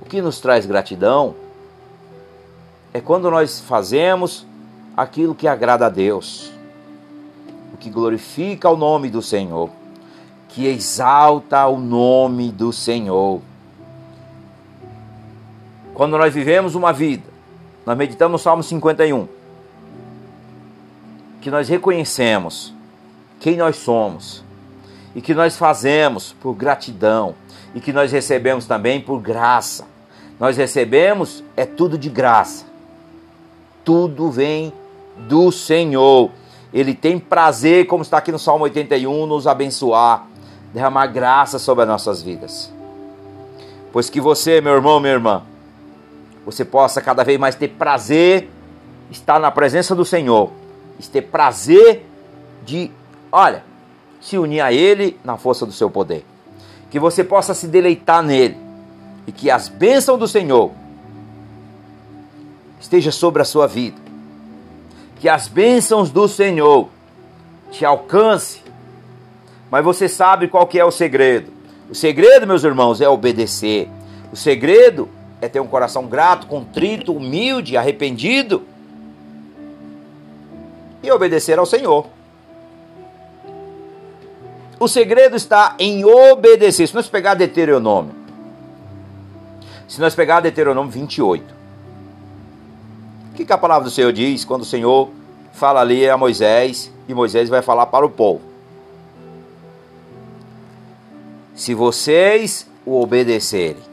o 0.00 0.04
que 0.04 0.22
nos 0.22 0.40
traz 0.40 0.66
gratidão 0.66 1.34
é 2.94 3.00
quando 3.00 3.30
nós 3.30 3.60
fazemos 3.60 4.46
aquilo 4.96 5.34
que 5.34 5.48
agrada 5.48 5.86
a 5.86 5.88
Deus, 5.88 6.52
o 7.74 7.76
que 7.76 7.90
glorifica 7.90 8.70
o 8.70 8.76
nome 8.76 9.10
do 9.10 9.20
Senhor, 9.20 9.68
que 10.48 10.66
exalta 10.66 11.66
o 11.66 11.78
nome 11.78 12.52
do 12.52 12.72
Senhor. 12.72 13.40
Quando 15.94 16.16
nós 16.16 16.32
vivemos 16.32 16.74
uma 16.74 16.92
vida 16.92 17.32
nós 17.84 17.98
meditamos 17.98 18.32
no 18.32 18.38
Salmo 18.38 18.62
51, 18.62 19.26
que 21.42 21.50
nós 21.50 21.68
reconhecemos 21.68 22.72
quem 23.40 23.56
nós 23.56 23.76
somos 23.76 24.44
e 25.14 25.20
que 25.20 25.34
nós 25.34 25.56
fazemos 25.56 26.34
por 26.40 26.54
gratidão 26.54 27.34
e 27.74 27.80
que 27.80 27.92
nós 27.92 28.12
recebemos 28.12 28.64
também 28.64 29.00
por 29.00 29.20
graça. 29.20 29.84
Nós 30.38 30.56
recebemos 30.56 31.42
é 31.56 31.66
tudo 31.66 31.98
de 31.98 32.08
graça. 32.08 32.64
Tudo 33.84 34.30
vem 34.30 34.72
do 35.16 35.50
Senhor. 35.50 36.30
Ele 36.72 36.94
tem 36.94 37.18
prazer, 37.18 37.86
como 37.86 38.02
está 38.02 38.18
aqui 38.18 38.30
no 38.30 38.38
Salmo 38.38 38.64
81, 38.64 39.26
nos 39.26 39.46
abençoar, 39.46 40.26
derramar 40.72 41.08
graça 41.08 41.58
sobre 41.58 41.82
as 41.82 41.88
nossas 41.88 42.22
vidas. 42.22 42.72
Pois 43.92 44.08
que 44.08 44.20
você, 44.20 44.60
meu 44.60 44.74
irmão, 44.74 45.00
minha 45.00 45.12
irmã, 45.12 45.42
você 46.46 46.64
possa 46.64 47.00
cada 47.00 47.24
vez 47.24 47.38
mais 47.38 47.56
ter 47.56 47.68
prazer 47.68 48.48
estar 49.10 49.38
na 49.38 49.50
presença 49.50 49.94
do 49.94 50.04
Senhor, 50.04 50.50
ter 51.10 51.22
prazer 51.22 52.06
de, 52.64 52.90
olha, 53.30 53.64
se 54.20 54.38
unir 54.38 54.60
a 54.60 54.72
Ele 54.72 55.18
na 55.24 55.36
força 55.36 55.66
do 55.66 55.72
seu 55.72 55.90
poder. 55.90 56.24
Que 56.90 56.98
você 56.98 57.24
possa 57.24 57.54
se 57.54 57.66
deleitar 57.66 58.22
nele 58.22 58.56
e 59.26 59.32
que 59.32 59.50
as 59.50 59.68
bênçãos 59.68 60.18
do 60.18 60.28
Senhor 60.28 60.70
estejam 62.80 63.12
sobre 63.12 63.42
a 63.42 63.44
sua 63.44 63.66
vida. 63.66 64.00
Que 65.16 65.28
as 65.28 65.48
bênçãos 65.48 66.10
do 66.10 66.28
Senhor 66.28 66.88
te 67.70 67.84
alcance. 67.84 68.60
Mas 69.70 69.84
você 69.84 70.08
sabe 70.08 70.48
qual 70.48 70.66
que 70.66 70.78
é 70.78 70.84
o 70.84 70.90
segredo? 70.90 71.50
O 71.88 71.94
segredo, 71.94 72.46
meus 72.46 72.64
irmãos, 72.64 73.00
é 73.00 73.08
obedecer. 73.08 73.88
O 74.32 74.36
segredo 74.36 75.08
é 75.40 75.48
ter 75.48 75.60
um 75.60 75.66
coração 75.66 76.06
grato, 76.06 76.46
contrito, 76.46 77.12
humilde, 77.12 77.76
arrependido 77.76 78.62
e 81.02 81.10
obedecer 81.10 81.58
ao 81.58 81.66
Senhor. 81.66 82.06
O 84.78 84.88
segredo 84.88 85.36
está 85.36 85.74
em 85.78 86.04
obedecer. 86.04 86.86
Se 86.86 86.94
nós 86.94 87.08
pegar 87.08 87.34
Deuteronômio, 87.34 88.14
se 89.88 90.00
nós 90.00 90.14
pegar 90.14 90.40
Deuteronômio 90.40 90.90
28, 90.90 91.62
o 93.30 93.34
que, 93.34 93.44
que 93.44 93.52
a 93.52 93.58
palavra 93.58 93.84
do 93.84 93.90
Senhor 93.90 94.12
diz 94.12 94.44
quando 94.44 94.62
o 94.62 94.66
Senhor 94.66 95.10
fala 95.52 95.80
ali 95.80 96.08
a 96.08 96.16
Moisés 96.16 96.92
e 97.08 97.14
Moisés 97.14 97.48
vai 97.48 97.62
falar 97.62 97.86
para 97.86 98.04
o 98.04 98.10
povo? 98.10 98.40
Se 101.54 101.74
vocês 101.74 102.66
o 102.84 103.00
obedecerem, 103.00 103.92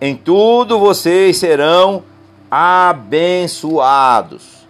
em 0.00 0.16
tudo 0.16 0.78
vocês 0.78 1.36
serão 1.36 2.02
abençoados. 2.50 4.65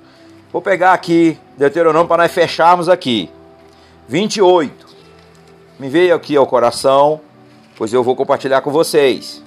Vou 0.57 0.63
pegar 0.63 0.95
aqui 0.95 1.39
Deuteronômio 1.59 2.09
para 2.09 2.23
nós 2.23 2.33
fecharmos 2.33 2.89
aqui. 2.89 3.31
28. 4.09 4.87
Me 5.79 5.87
veio 5.91 6.15
aqui 6.15 6.35
ao 6.35 6.47
coração, 6.47 7.21
pois 7.77 7.93
eu 7.93 8.03
vou 8.03 8.17
compartilhar 8.17 8.63
com 8.63 8.71
vocês. 8.71 9.45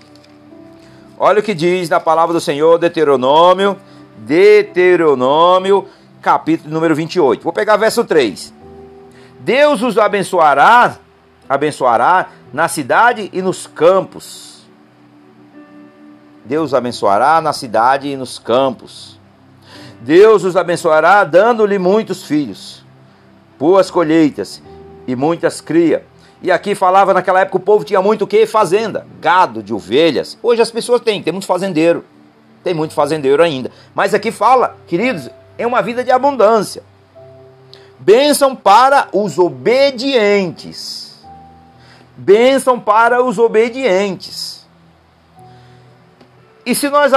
Olha 1.17 1.39
o 1.39 1.41
que 1.41 1.56
diz 1.56 1.89
na 1.89 2.00
palavra 2.00 2.32
do 2.32 2.39
Senhor, 2.39 2.78
Deuteronômio, 2.78 3.76
Deuteronômio, 4.17 5.88
capítulo 6.22 6.72
número 6.72 6.93
28. 6.93 7.41
Vou 7.41 7.52
pegar 7.52 7.76
verso 7.76 8.06
3. 8.06 8.54
Deus 9.39 9.82
os 9.82 9.98
abençoará, 9.98 11.00
abençoará 11.50 12.30
na 12.54 12.67
cidade 12.67 13.32
e 13.34 13.41
nos 13.41 13.65
campos 13.65 14.60
Deus 16.45 16.72
abençoará 16.72 17.41
na 17.41 17.52
cidade 17.52 18.10
e 18.10 18.15
nos 18.15 18.38
campos. 18.38 19.18
Deus 20.02 20.44
os 20.44 20.56
abençoará 20.56 21.24
dando-lhe 21.24 21.78
muitos 21.78 22.24
filhos, 22.24 22.84
boas 23.58 23.92
colheitas 23.92 24.62
e 25.06 25.16
muitas 25.16 25.60
cria. 25.60 26.06
E 26.42 26.52
aqui 26.52 26.74
falava 26.74 27.14
naquela 27.14 27.42
época 27.42 27.58
o 27.58 27.62
povo 27.62 27.84
tinha 27.84 28.02
muito 28.02 28.24
o 28.24 28.28
que? 28.28 28.46
Fazenda, 28.46 29.06
gado 29.20 29.62
de 29.62 29.74
ovelhas. 29.74 30.38
Hoje 30.42 30.62
as 30.62 30.72
pessoas 30.72 31.02
têm, 31.02 31.22
tem 31.22 31.34
muito 31.34 31.46
fazendeiro. 31.46 32.06
Tem 32.64 32.74
muito 32.74 32.94
fazendeiro 32.94 33.44
ainda. 33.44 33.72
Mas 33.94 34.14
aqui 34.14 34.32
fala, 34.32 34.78
queridos, 34.88 35.30
é 35.58 35.68
uma 35.68 35.82
vida 35.82 36.04
de 36.04 36.12
abundância. 36.12 36.84
Bênção 38.00 38.56
para 38.56 39.10
os 39.12 39.38
obedientes. 39.38 41.20
Bênção 42.16 42.80
para 42.80 43.24
os 43.24 43.38
obedientes. 43.38 44.66
E 46.66 46.74
se 46.74 46.90
nós, 46.90 47.12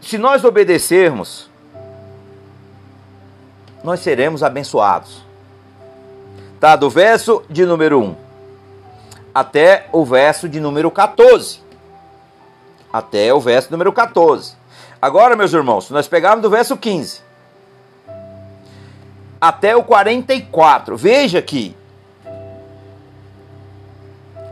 se 0.00 0.18
nós 0.18 0.44
obedecermos, 0.44 1.48
nós 3.82 4.00
seremos 4.00 4.42
abençoados. 4.42 5.22
Tá? 6.60 6.76
Do 6.76 6.90
verso 6.90 7.42
de 7.48 7.64
número 7.64 8.00
1 8.00 8.28
até 9.34 9.86
o 9.92 10.04
verso 10.04 10.48
de 10.48 10.58
número 10.58 10.90
14. 10.90 11.60
Até 12.92 13.32
o 13.32 13.40
verso 13.40 13.70
número 13.70 13.92
14. 13.92 14.54
Agora, 15.00 15.36
meus 15.36 15.52
irmãos, 15.52 15.86
se 15.86 15.92
nós 15.92 16.08
pegarmos 16.08 16.42
do 16.42 16.50
verso 16.50 16.76
15 16.76 17.28
até 19.40 19.76
o 19.76 19.84
44, 19.84 20.96
veja 20.96 21.40
que 21.40 21.76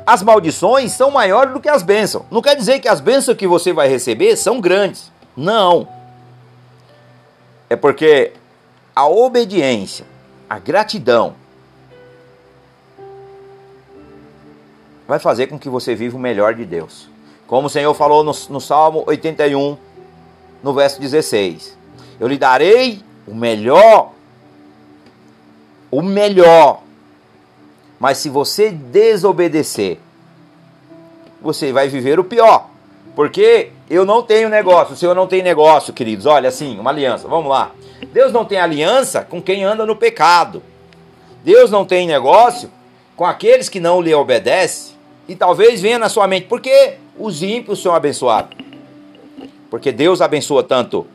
as 0.07 0.23
maldições 0.23 0.93
são 0.93 1.11
maiores 1.11 1.53
do 1.53 1.61
que 1.61 1.69
as 1.69 1.83
bênçãos. 1.83 2.25
Não 2.31 2.41
quer 2.41 2.55
dizer 2.55 2.79
que 2.79 2.87
as 2.87 3.01
bênçãos 3.01 3.37
que 3.37 3.49
você 3.49 3.73
vai 3.73 3.89
receber 3.89 4.37
são 4.37 4.61
grandes. 4.61 5.11
Não. 5.37 5.89
É 7.69 7.75
porque 7.75 8.33
a 8.97 9.07
obediência, 9.07 10.07
a 10.51 10.59
gratidão, 10.59 11.35
vai 15.07 15.19
fazer 15.19 15.47
com 15.47 15.59
que 15.59 15.69
você 15.69 15.95
viva 15.95 16.17
o 16.17 16.21
melhor 16.21 16.55
de 16.55 16.65
Deus. 16.65 17.09
Como 17.47 17.69
o 17.69 17.71
Senhor 17.71 17.95
falou 17.95 18.25
no, 18.25 18.33
no 18.51 18.61
Salmo 18.61 19.05
81, 19.07 19.77
no 20.63 20.73
verso 20.73 20.99
16: 20.99 21.77
Eu 22.19 22.27
lhe 22.27 22.39
darei 22.39 23.05
o 23.29 23.35
melhor, 23.35 24.13
o 25.91 26.01
melhor 26.01 26.83
mas 27.99 28.19
se 28.19 28.29
você 28.29 28.71
desobedecer, 28.71 29.99
você 31.41 31.73
vai 31.73 31.89
viver 31.89 32.19
o 32.19 32.25
pior. 32.25 32.71
Porque 33.17 33.71
eu 33.91 34.05
não 34.05 34.23
tenho 34.23 34.49
negócio, 34.49 34.95
o 34.95 34.97
Senhor 34.97 35.15
não 35.15 35.27
tem 35.27 35.43
negócio, 35.43 35.93
queridos. 35.93 36.27
Olha, 36.27 36.49
assim, 36.49 36.79
uma 36.79 36.91
aliança. 36.91 37.27
Vamos 37.27 37.51
lá. 37.51 37.73
Deus 38.13 38.33
não 38.33 38.45
tem 38.45 38.59
aliança 38.61 39.23
com 39.23 39.43
quem 39.43 39.65
anda 39.65 39.85
no 39.85 39.97
pecado. 39.97 40.63
Deus 41.43 41.69
não 41.71 41.85
tem 41.85 42.07
negócio 42.07 42.71
com 43.17 43.25
aqueles 43.25 43.69
que 43.69 43.81
não 43.81 44.01
lhe 44.01 44.15
obedecem. 44.15 44.95
E 45.27 45.35
talvez 45.35 45.81
venha 45.81 45.99
na 45.99 46.09
sua 46.09 46.29
mente, 46.29 46.47
por 46.47 46.61
que 46.61 46.95
os 47.19 47.43
ímpios 47.43 47.83
são 47.83 47.93
abençoados? 47.93 48.57
Porque 49.69 49.91
Deus 49.91 50.21
abençoa 50.21 50.63
tanto 50.63 51.07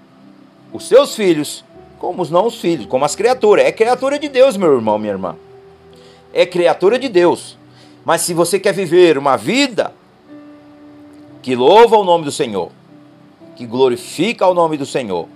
os 0.73 0.87
seus 0.87 1.15
filhos, 1.15 1.63
como 1.97 2.21
os 2.21 2.29
não 2.29 2.47
os 2.47 2.59
filhos, 2.59 2.87
como 2.87 3.05
as 3.05 3.15
criaturas. 3.15 3.63
É 3.65 3.71
criatura 3.71 4.19
de 4.19 4.27
Deus, 4.27 4.57
meu 4.57 4.73
irmão, 4.73 4.97
minha 4.97 5.13
irmã 5.13 5.37
é 6.33 6.45
criatura 6.45 6.97
de 6.97 7.09
Deus. 7.09 7.57
Mas 8.03 8.21
se 8.21 8.33
você 8.33 8.59
quer 8.59 8.73
viver 8.73 9.17
uma 9.17 9.37
vida 9.37 9.93
que 11.41 11.55
louva 11.55 11.97
o 11.97 12.03
nome 12.03 12.23
do 12.23 12.31
Senhor, 12.31 12.71
que 13.55 13.65
glorifica 13.65 14.47
o 14.47 14.53
nome 14.53 14.77
do 14.77 14.85
Senhor, 14.85 15.27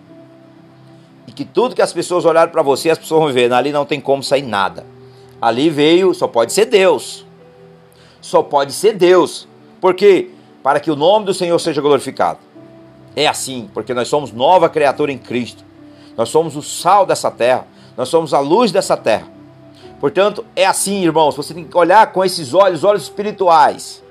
e 1.28 1.32
que 1.32 1.44
tudo 1.44 1.76
que 1.76 1.82
as 1.82 1.92
pessoas 1.92 2.26
olharem 2.26 2.52
para 2.52 2.62
você, 2.62 2.90
as 2.90 2.98
pessoas 2.98 3.24
vão 3.24 3.34
ver, 3.34 3.52
ali 3.52 3.72
não 3.72 3.86
tem 3.86 4.00
como 4.00 4.24
sair 4.24 4.44
nada. 4.44 4.86
Ali 5.42 5.70
veio, 5.70 6.14
só 6.14 6.28
pode 6.28 6.54
ser 6.54 6.66
Deus. 6.66 7.26
Só 8.22 8.42
pode 8.42 8.74
ser 8.74 8.94
Deus. 8.94 9.48
Porque 9.82 10.30
para 10.64 10.80
que 10.80 10.90
o 10.90 10.96
nome 10.96 11.26
do 11.26 11.34
Senhor 11.34 11.60
seja 11.60 11.82
glorificado. 11.82 12.40
É 13.16 13.28
assim, 13.28 13.70
porque 13.74 13.94
nós 13.94 14.08
somos 14.08 14.32
nova 14.32 14.70
criatura 14.70 15.12
em 15.12 15.18
Cristo. 15.18 15.64
Nós 16.18 16.30
somos 16.30 16.56
o 16.56 16.62
sal 16.62 17.06
dessa 17.06 17.30
terra, 17.30 17.68
nós 17.98 18.10
somos 18.10 18.34
a 18.34 18.40
luz 18.40 18.72
dessa 18.72 18.96
terra. 18.96 19.28
Portanto, 20.00 20.46
é 20.56 20.66
assim, 20.66 21.04
irmãos, 21.04 21.36
você 21.36 21.54
tem 21.54 21.64
que 21.64 21.78
olhar 21.78 22.12
com 22.12 22.24
esses 22.24 22.54
olhos, 22.54 22.84
olhos 22.84 23.04
espirituais. 23.04 24.04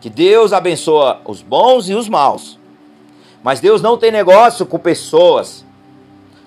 Que 0.00 0.08
Deus 0.08 0.52
abençoa 0.52 1.20
os 1.24 1.42
bons 1.42 1.88
e 1.88 1.94
os 1.94 2.08
maus. 2.08 2.58
Mas 3.42 3.60
Deus 3.60 3.82
não 3.82 3.96
tem 3.96 4.10
negócio 4.10 4.66
com 4.66 4.78
pessoas. 4.78 5.64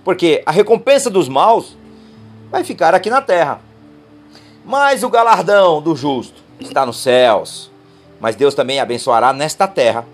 Porque 0.04 0.42
a 0.46 0.52
recompensa 0.52 1.10
dos 1.10 1.28
maus 1.28 1.78
vai 2.50 2.64
ficar 2.64 2.94
aqui 2.94 3.10
na 3.10 3.22
terra. 3.22 3.62
Mas 4.64 5.04
o 5.04 5.10
galardão 5.10 5.82
do 5.82 5.96
justo 5.96 6.42
está 6.60 6.86
nos 6.86 6.98
céus. 6.98 7.72
Mas 8.20 8.36
Deus 8.36 8.54
também 8.54 8.80
abençoará 8.80 9.34
nesta 9.34 9.68
terra. 9.68 10.06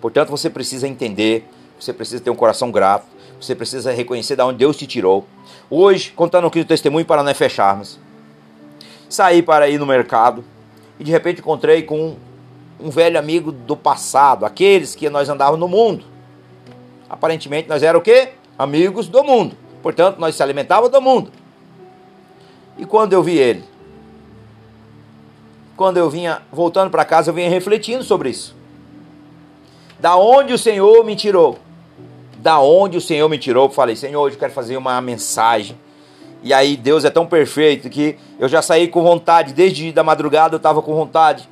Portanto, 0.00 0.30
você 0.30 0.48
precisa 0.48 0.88
entender, 0.88 1.46
você 1.78 1.92
precisa 1.92 2.22
ter 2.22 2.30
um 2.30 2.36
coração 2.36 2.70
grato, 2.70 3.06
você 3.40 3.54
precisa 3.54 3.92
reconhecer 3.92 4.36
de 4.36 4.42
onde 4.42 4.58
Deus 4.58 4.76
te 4.76 4.86
tirou. 4.86 5.26
Hoje, 5.68 6.10
contando 6.12 6.46
aqui 6.46 6.60
o 6.60 6.64
testemunho 6.64 7.04
para 7.04 7.22
nós 7.22 7.36
fecharmos. 7.36 7.98
Saí 9.08 9.42
para 9.42 9.68
ir 9.68 9.78
no 9.78 9.86
mercado 9.86 10.44
e 10.98 11.04
de 11.04 11.10
repente 11.10 11.40
encontrei 11.40 11.82
com 11.82 12.16
um, 12.82 12.90
velho 12.90 13.18
amigo 13.18 13.52
do 13.52 13.76
passado, 13.76 14.44
aqueles 14.44 14.94
que 14.94 15.08
nós 15.08 15.28
andávamos 15.28 15.60
no 15.60 15.68
mundo. 15.68 16.04
Aparentemente 17.08 17.68
nós 17.68 17.82
era 17.82 17.96
o 17.96 18.00
quê? 18.00 18.30
Amigos 18.58 19.08
do 19.08 19.22
mundo. 19.24 19.56
Portanto, 19.82 20.18
nós 20.18 20.34
se 20.34 20.42
alimentávamos 20.42 20.90
do 20.90 21.00
mundo. 21.00 21.32
E 22.78 22.84
quando 22.84 23.12
eu 23.12 23.22
vi 23.22 23.36
ele, 23.36 23.64
quando 25.76 25.96
eu 25.96 26.10
vinha 26.10 26.42
voltando 26.52 26.90
para 26.90 27.04
casa, 27.04 27.30
eu 27.30 27.34
vinha 27.34 27.48
refletindo 27.48 28.04
sobre 28.04 28.30
isso. 28.30 28.54
Da 29.98 30.16
onde 30.16 30.52
o 30.52 30.58
Senhor 30.58 31.04
me 31.04 31.16
tirou? 31.16 31.58
Da 32.38 32.60
onde 32.60 32.96
o 32.96 33.00
Senhor 33.00 33.28
me 33.28 33.38
tirou? 33.38 33.66
Eu 33.66 33.70
falei, 33.70 33.96
Senhor, 33.96 34.20
hoje 34.20 34.36
eu 34.36 34.40
quero 34.40 34.52
fazer 34.52 34.76
uma 34.76 35.00
mensagem. 35.00 35.76
E 36.42 36.54
aí 36.54 36.76
Deus 36.76 37.04
é 37.04 37.10
tão 37.10 37.26
perfeito 37.26 37.90
que 37.90 38.16
eu 38.38 38.48
já 38.48 38.62
saí 38.62 38.88
com 38.88 39.02
vontade, 39.02 39.52
desde 39.52 39.92
da 39.92 40.02
madrugada 40.02 40.54
eu 40.54 40.58
estava 40.58 40.80
com 40.80 40.94
vontade 40.94 41.48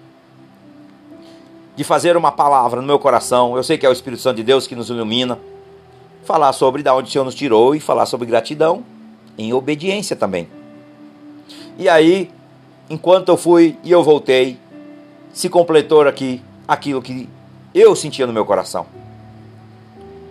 de 1.78 1.84
fazer 1.84 2.16
uma 2.16 2.32
palavra 2.32 2.80
no 2.80 2.86
meu 2.88 2.98
coração. 2.98 3.56
Eu 3.56 3.62
sei 3.62 3.78
que 3.78 3.86
é 3.86 3.88
o 3.88 3.92
Espírito 3.92 4.20
Santo 4.20 4.38
de 4.38 4.42
Deus 4.42 4.66
que 4.66 4.74
nos 4.74 4.90
ilumina. 4.90 5.38
Falar 6.24 6.52
sobre 6.52 6.82
da 6.82 6.92
onde 6.92 7.08
o 7.08 7.12
Senhor 7.12 7.24
nos 7.24 7.36
tirou 7.36 7.72
e 7.72 7.78
falar 7.78 8.04
sobre 8.04 8.26
gratidão 8.26 8.82
em 9.38 9.52
obediência 9.52 10.16
também. 10.16 10.48
E 11.78 11.88
aí, 11.88 12.32
enquanto 12.90 13.28
eu 13.28 13.36
fui 13.36 13.78
e 13.84 13.92
eu 13.92 14.02
voltei, 14.02 14.58
se 15.32 15.48
completou 15.48 16.00
aqui 16.00 16.42
aquilo 16.66 17.00
que 17.00 17.28
eu 17.72 17.94
sentia 17.94 18.26
no 18.26 18.32
meu 18.32 18.44
coração. 18.44 18.84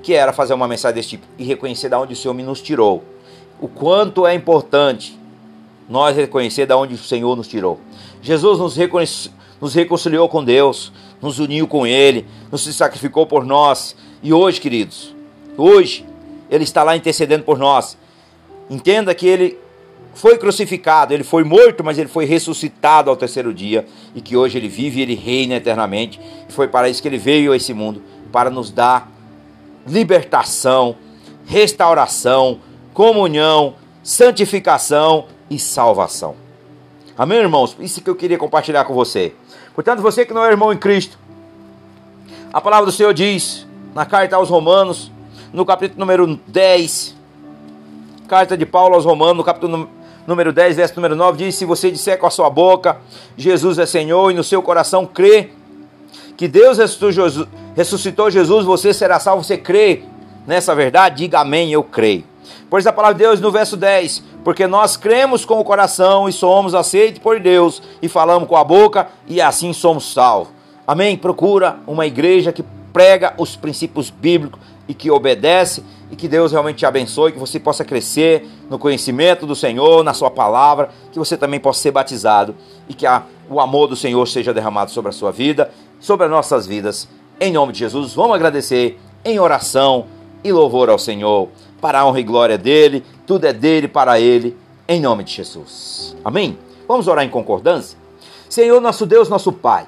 Que 0.03 0.15
era 0.15 0.33
fazer 0.33 0.53
uma 0.53 0.67
mensagem 0.67 0.95
desse 0.95 1.11
tipo 1.11 1.25
e 1.37 1.45
reconhecer 1.45 1.87
da 1.87 1.97
onde 1.97 2.11
o 2.11 2.17
Senhor 2.17 2.33
me 2.33 2.43
nos 2.43 2.61
tirou. 2.61 3.05
O 3.61 3.69
quanto 3.69 4.27
é 4.27 4.33
importante 4.33 5.17
nós 5.87 6.13
reconhecer 6.13 6.65
da 6.65 6.75
onde 6.75 6.95
o 6.95 6.97
Senhor 6.97 7.37
nos 7.37 7.47
tirou. 7.47 7.79
Jesus 8.21 8.59
nos, 8.59 9.31
nos 9.61 9.73
reconciliou 9.73 10.27
com 10.27 10.43
Deus, 10.43 10.91
nos 11.21 11.39
uniu 11.39 11.67
com 11.67 11.85
Ele, 11.85 12.25
nos 12.51 12.63
sacrificou 12.75 13.25
por 13.25 13.45
nós. 13.45 13.95
E 14.21 14.33
hoje, 14.33 14.61
queridos, 14.61 15.15
hoje, 15.57 16.05
Ele 16.49 16.63
está 16.63 16.83
lá 16.83 16.95
intercedendo 16.95 17.43
por 17.43 17.57
nós. 17.57 17.97
Entenda 18.69 19.13
que 19.15 19.27
Ele 19.27 19.57
foi 20.17 20.35
crucificado, 20.37 21.13
ele 21.13 21.23
foi 21.23 21.43
morto, 21.43 21.83
mas 21.83 21.99
ele 21.99 22.09
foi 22.09 22.25
ressuscitado 22.25 23.09
ao 23.09 23.15
terceiro 23.15 23.53
dia 23.53 23.85
e 24.15 24.21
que 24.21 24.35
hoje 24.35 24.57
ele 24.57 24.67
vive 24.67 24.99
e 24.99 25.03
ele 25.03 25.13
reina 25.13 25.53
eternamente. 25.53 26.19
E 26.49 26.51
foi 26.51 26.67
para 26.67 26.89
isso 26.89 27.01
que 27.03 27.07
ele 27.07 27.19
veio 27.19 27.51
a 27.51 27.55
esse 27.55 27.71
mundo 27.71 28.01
para 28.31 28.49
nos 28.49 28.71
dar 28.71 29.11
libertação, 29.85 30.95
restauração, 31.45 32.59
comunhão, 32.95 33.75
santificação 34.01 35.25
e 35.51 35.59
salvação. 35.59 36.35
Amém, 37.15 37.37
irmãos? 37.37 37.77
Isso 37.79 38.01
que 38.01 38.09
eu 38.09 38.15
queria 38.15 38.37
compartilhar 38.39 38.85
com 38.85 38.93
você. 38.95 39.33
Portanto, 39.77 40.01
você 40.01 40.25
que 40.25 40.33
não 40.33 40.43
é 40.43 40.49
irmão 40.49 40.73
em 40.73 40.77
Cristo, 40.77 41.19
a 42.51 42.59
palavra 42.59 42.87
do 42.87 42.91
Senhor 42.91 43.13
diz 43.13 43.67
na 43.93 44.07
carta 44.07 44.35
aos 44.35 44.49
Romanos, 44.49 45.11
no 45.53 45.63
capítulo 45.63 45.99
número 45.99 46.39
10, 46.47 47.15
carta 48.27 48.57
de 48.57 48.65
Paulo 48.65 48.95
aos 48.95 49.05
Romanos, 49.05 49.37
no 49.37 49.43
capítulo 49.43 49.87
número 50.25 50.51
10, 50.51 50.77
verso 50.77 50.95
número 50.95 51.15
9, 51.15 51.37
diz: 51.37 51.53
Se 51.53 51.63
você 51.63 51.91
disser 51.91 52.17
com 52.17 52.25
a 52.25 52.31
sua 52.31 52.49
boca, 52.49 52.97
Jesus 53.37 53.77
é 53.77 53.85
Senhor, 53.85 54.31
e 54.31 54.33
no 54.33 54.43
seu 54.43 54.63
coração 54.63 55.05
crê 55.05 55.51
que 56.35 56.47
Deus 56.47 56.79
ressuscitou 57.75 58.31
Jesus, 58.31 58.65
você 58.65 58.91
será 58.91 59.19
salvo. 59.19 59.43
Você 59.43 59.59
crê 59.59 60.01
nessa 60.47 60.73
verdade? 60.73 61.17
Diga 61.17 61.41
amém, 61.41 61.71
eu 61.71 61.83
creio. 61.83 62.23
Pois 62.69 62.85
a 62.87 62.93
palavra 62.93 63.15
de 63.15 63.23
Deus 63.23 63.39
no 63.39 63.51
verso 63.51 63.77
10: 63.77 64.23
Porque 64.43 64.67
nós 64.67 64.97
cremos 64.97 65.45
com 65.45 65.59
o 65.59 65.63
coração 65.63 66.27
e 66.27 66.33
somos 66.33 66.73
aceitos 66.73 67.19
por 67.19 67.39
Deus, 67.39 67.81
e 68.01 68.07
falamos 68.07 68.47
com 68.47 68.55
a 68.55 68.63
boca, 68.63 69.07
e 69.27 69.41
assim 69.41 69.73
somos 69.73 70.13
salvos. 70.13 70.53
Amém? 70.85 71.17
Procura 71.17 71.79
uma 71.85 72.05
igreja 72.05 72.51
que 72.51 72.63
prega 72.93 73.33
os 73.37 73.55
princípios 73.55 74.09
bíblicos 74.09 74.59
e 74.87 74.93
que 74.93 75.11
obedece 75.11 75.83
e 76.09 76.15
que 76.15 76.27
Deus 76.27 76.51
realmente 76.51 76.77
te 76.77 76.85
abençoe, 76.85 77.33
que 77.33 77.39
você 77.39 77.59
possa 77.59 77.83
crescer 77.83 78.47
no 78.69 78.79
conhecimento 78.79 79.45
do 79.45 79.55
Senhor, 79.55 80.03
na 80.03 80.13
sua 80.13 80.31
palavra, 80.31 80.89
que 81.11 81.19
você 81.19 81.35
também 81.35 81.59
possa 81.59 81.81
ser 81.81 81.91
batizado 81.91 82.55
e 82.87 82.93
que 82.93 83.05
a, 83.05 83.23
o 83.49 83.59
amor 83.59 83.87
do 83.87 83.95
Senhor 83.95 84.25
seja 84.27 84.53
derramado 84.53 84.91
sobre 84.91 85.09
a 85.09 85.11
sua 85.11 85.31
vida, 85.31 85.69
sobre 85.99 86.25
as 86.25 86.31
nossas 86.31 86.65
vidas. 86.65 87.07
Em 87.39 87.51
nome 87.51 87.73
de 87.73 87.79
Jesus, 87.79 88.13
vamos 88.13 88.35
agradecer 88.35 88.97
em 89.23 89.39
oração 89.39 90.05
e 90.43 90.51
louvor 90.51 90.89
ao 90.89 90.97
Senhor, 90.97 91.49
para 91.81 91.99
a 91.99 92.05
honra 92.05 92.19
e 92.19 92.23
glória 92.23 92.57
dele, 92.57 93.03
tudo 93.25 93.45
é 93.45 93.53
dele 93.53 93.87
para 93.87 94.19
ele, 94.19 94.57
em 94.87 94.99
nome 95.01 95.23
de 95.23 95.33
Jesus. 95.33 96.15
Amém? 96.23 96.57
Vamos 96.87 97.07
orar 97.07 97.25
em 97.25 97.29
concordância? 97.29 97.97
Senhor, 98.49 98.79
nosso 98.79 99.05
Deus, 99.05 99.29
nosso 99.29 99.51
Pai, 99.51 99.85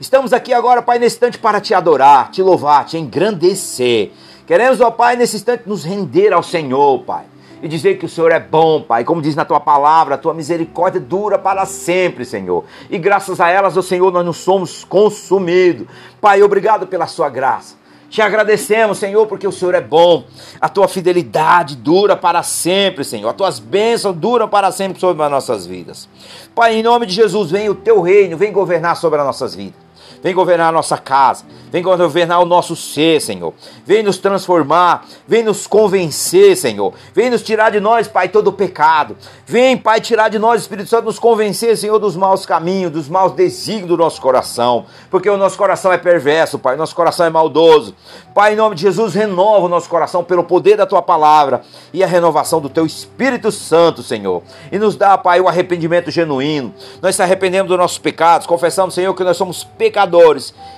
estamos 0.00 0.32
aqui 0.32 0.52
agora, 0.52 0.82
Pai, 0.82 0.98
nesse 0.98 1.16
instante 1.16 1.38
para 1.38 1.60
te 1.60 1.74
adorar, 1.74 2.30
te 2.30 2.42
louvar, 2.42 2.86
te 2.86 2.96
engrandecer 2.96 4.12
Queremos, 4.46 4.80
ó 4.80 4.90
Pai, 4.90 5.16
nesse 5.16 5.36
instante 5.36 5.62
nos 5.66 5.84
render 5.84 6.32
ao 6.32 6.42
Senhor, 6.42 7.02
Pai. 7.04 7.24
E 7.62 7.68
dizer 7.68 7.96
que 7.96 8.04
o 8.04 8.08
Senhor 8.08 8.32
é 8.32 8.40
bom, 8.40 8.82
Pai. 8.82 9.04
Como 9.04 9.22
diz 9.22 9.36
na 9.36 9.44
tua 9.44 9.60
palavra, 9.60 10.16
a 10.16 10.18
tua 10.18 10.34
misericórdia 10.34 11.00
dura 11.00 11.38
para 11.38 11.64
sempre, 11.64 12.24
Senhor. 12.24 12.64
E 12.90 12.98
graças 12.98 13.40
a 13.40 13.48
elas, 13.48 13.76
ó 13.76 13.82
Senhor, 13.82 14.12
nós 14.12 14.26
não 14.26 14.32
somos 14.32 14.82
consumidos. 14.82 15.86
Pai, 16.20 16.42
obrigado 16.42 16.88
pela 16.88 17.06
sua 17.06 17.28
graça. 17.28 17.76
Te 18.12 18.20
agradecemos, 18.20 18.98
Senhor, 18.98 19.26
porque 19.26 19.48
o 19.48 19.50
Senhor 19.50 19.74
é 19.74 19.80
bom. 19.80 20.24
A 20.60 20.68
tua 20.68 20.86
fidelidade 20.86 21.74
dura 21.74 22.14
para 22.14 22.42
sempre, 22.42 23.04
Senhor. 23.04 23.30
As 23.30 23.34
tuas 23.34 23.58
bênçãos 23.58 24.14
duram 24.14 24.46
para 24.46 24.70
sempre 24.70 25.00
sobre 25.00 25.24
as 25.24 25.30
nossas 25.30 25.64
vidas. 25.64 26.06
Pai, 26.54 26.74
em 26.74 26.82
nome 26.82 27.06
de 27.06 27.14
Jesus, 27.14 27.50
vem 27.50 27.70
o 27.70 27.74
teu 27.74 28.02
reino, 28.02 28.36
vem 28.36 28.52
governar 28.52 28.98
sobre 28.98 29.18
as 29.18 29.24
nossas 29.24 29.54
vidas. 29.54 29.80
Vem 30.22 30.32
governar 30.32 30.68
a 30.68 30.72
nossa 30.72 30.96
casa. 30.96 31.44
Vem 31.72 31.82
governar 31.82 32.40
o 32.40 32.44
nosso 32.44 32.76
ser, 32.76 33.20
Senhor. 33.20 33.52
Vem 33.84 34.04
nos 34.04 34.18
transformar. 34.18 35.04
Vem 35.26 35.42
nos 35.42 35.66
convencer, 35.66 36.56
Senhor. 36.56 36.94
Vem 37.12 37.28
nos 37.28 37.42
tirar 37.42 37.70
de 37.70 37.80
nós, 37.80 38.06
Pai, 38.06 38.28
todo 38.28 38.48
o 38.48 38.52
pecado. 38.52 39.16
Vem, 39.44 39.76
Pai, 39.76 40.00
tirar 40.00 40.28
de 40.28 40.38
nós, 40.38 40.60
Espírito 40.60 40.88
Santo, 40.88 41.06
nos 41.06 41.18
convencer, 41.18 41.76
Senhor, 41.76 41.98
dos 41.98 42.14
maus 42.14 42.46
caminhos, 42.46 42.92
dos 42.92 43.08
maus 43.08 43.32
desígnios 43.32 43.88
do 43.88 43.96
nosso 43.96 44.20
coração. 44.20 44.86
Porque 45.10 45.28
o 45.28 45.36
nosso 45.36 45.58
coração 45.58 45.92
é 45.92 45.98
perverso, 45.98 46.56
Pai. 46.56 46.76
Nosso 46.76 46.94
coração 46.94 47.26
é 47.26 47.30
maldoso. 47.30 47.92
Pai, 48.32 48.52
em 48.52 48.56
nome 48.56 48.76
de 48.76 48.82
Jesus, 48.82 49.14
renova 49.14 49.66
o 49.66 49.68
nosso 49.68 49.88
coração 49.88 50.22
pelo 50.22 50.44
poder 50.44 50.76
da 50.76 50.86
tua 50.86 51.02
palavra 51.02 51.62
e 51.92 52.04
a 52.04 52.06
renovação 52.06 52.60
do 52.60 52.68
teu 52.68 52.86
Espírito 52.86 53.50
Santo, 53.50 54.02
Senhor. 54.04 54.42
E 54.70 54.78
nos 54.78 54.94
dá, 54.94 55.18
Pai, 55.18 55.40
o 55.40 55.48
arrependimento 55.48 56.12
genuíno. 56.12 56.72
Nós 57.00 57.16
se 57.16 57.22
arrependemos 57.22 57.68
dos 57.68 57.78
nossos 57.78 57.98
pecados, 57.98 58.46
confessamos, 58.46 58.94
Senhor, 58.94 59.12
que 59.14 59.24
nós 59.24 59.36
somos 59.36 59.64
pecadores 59.64 60.11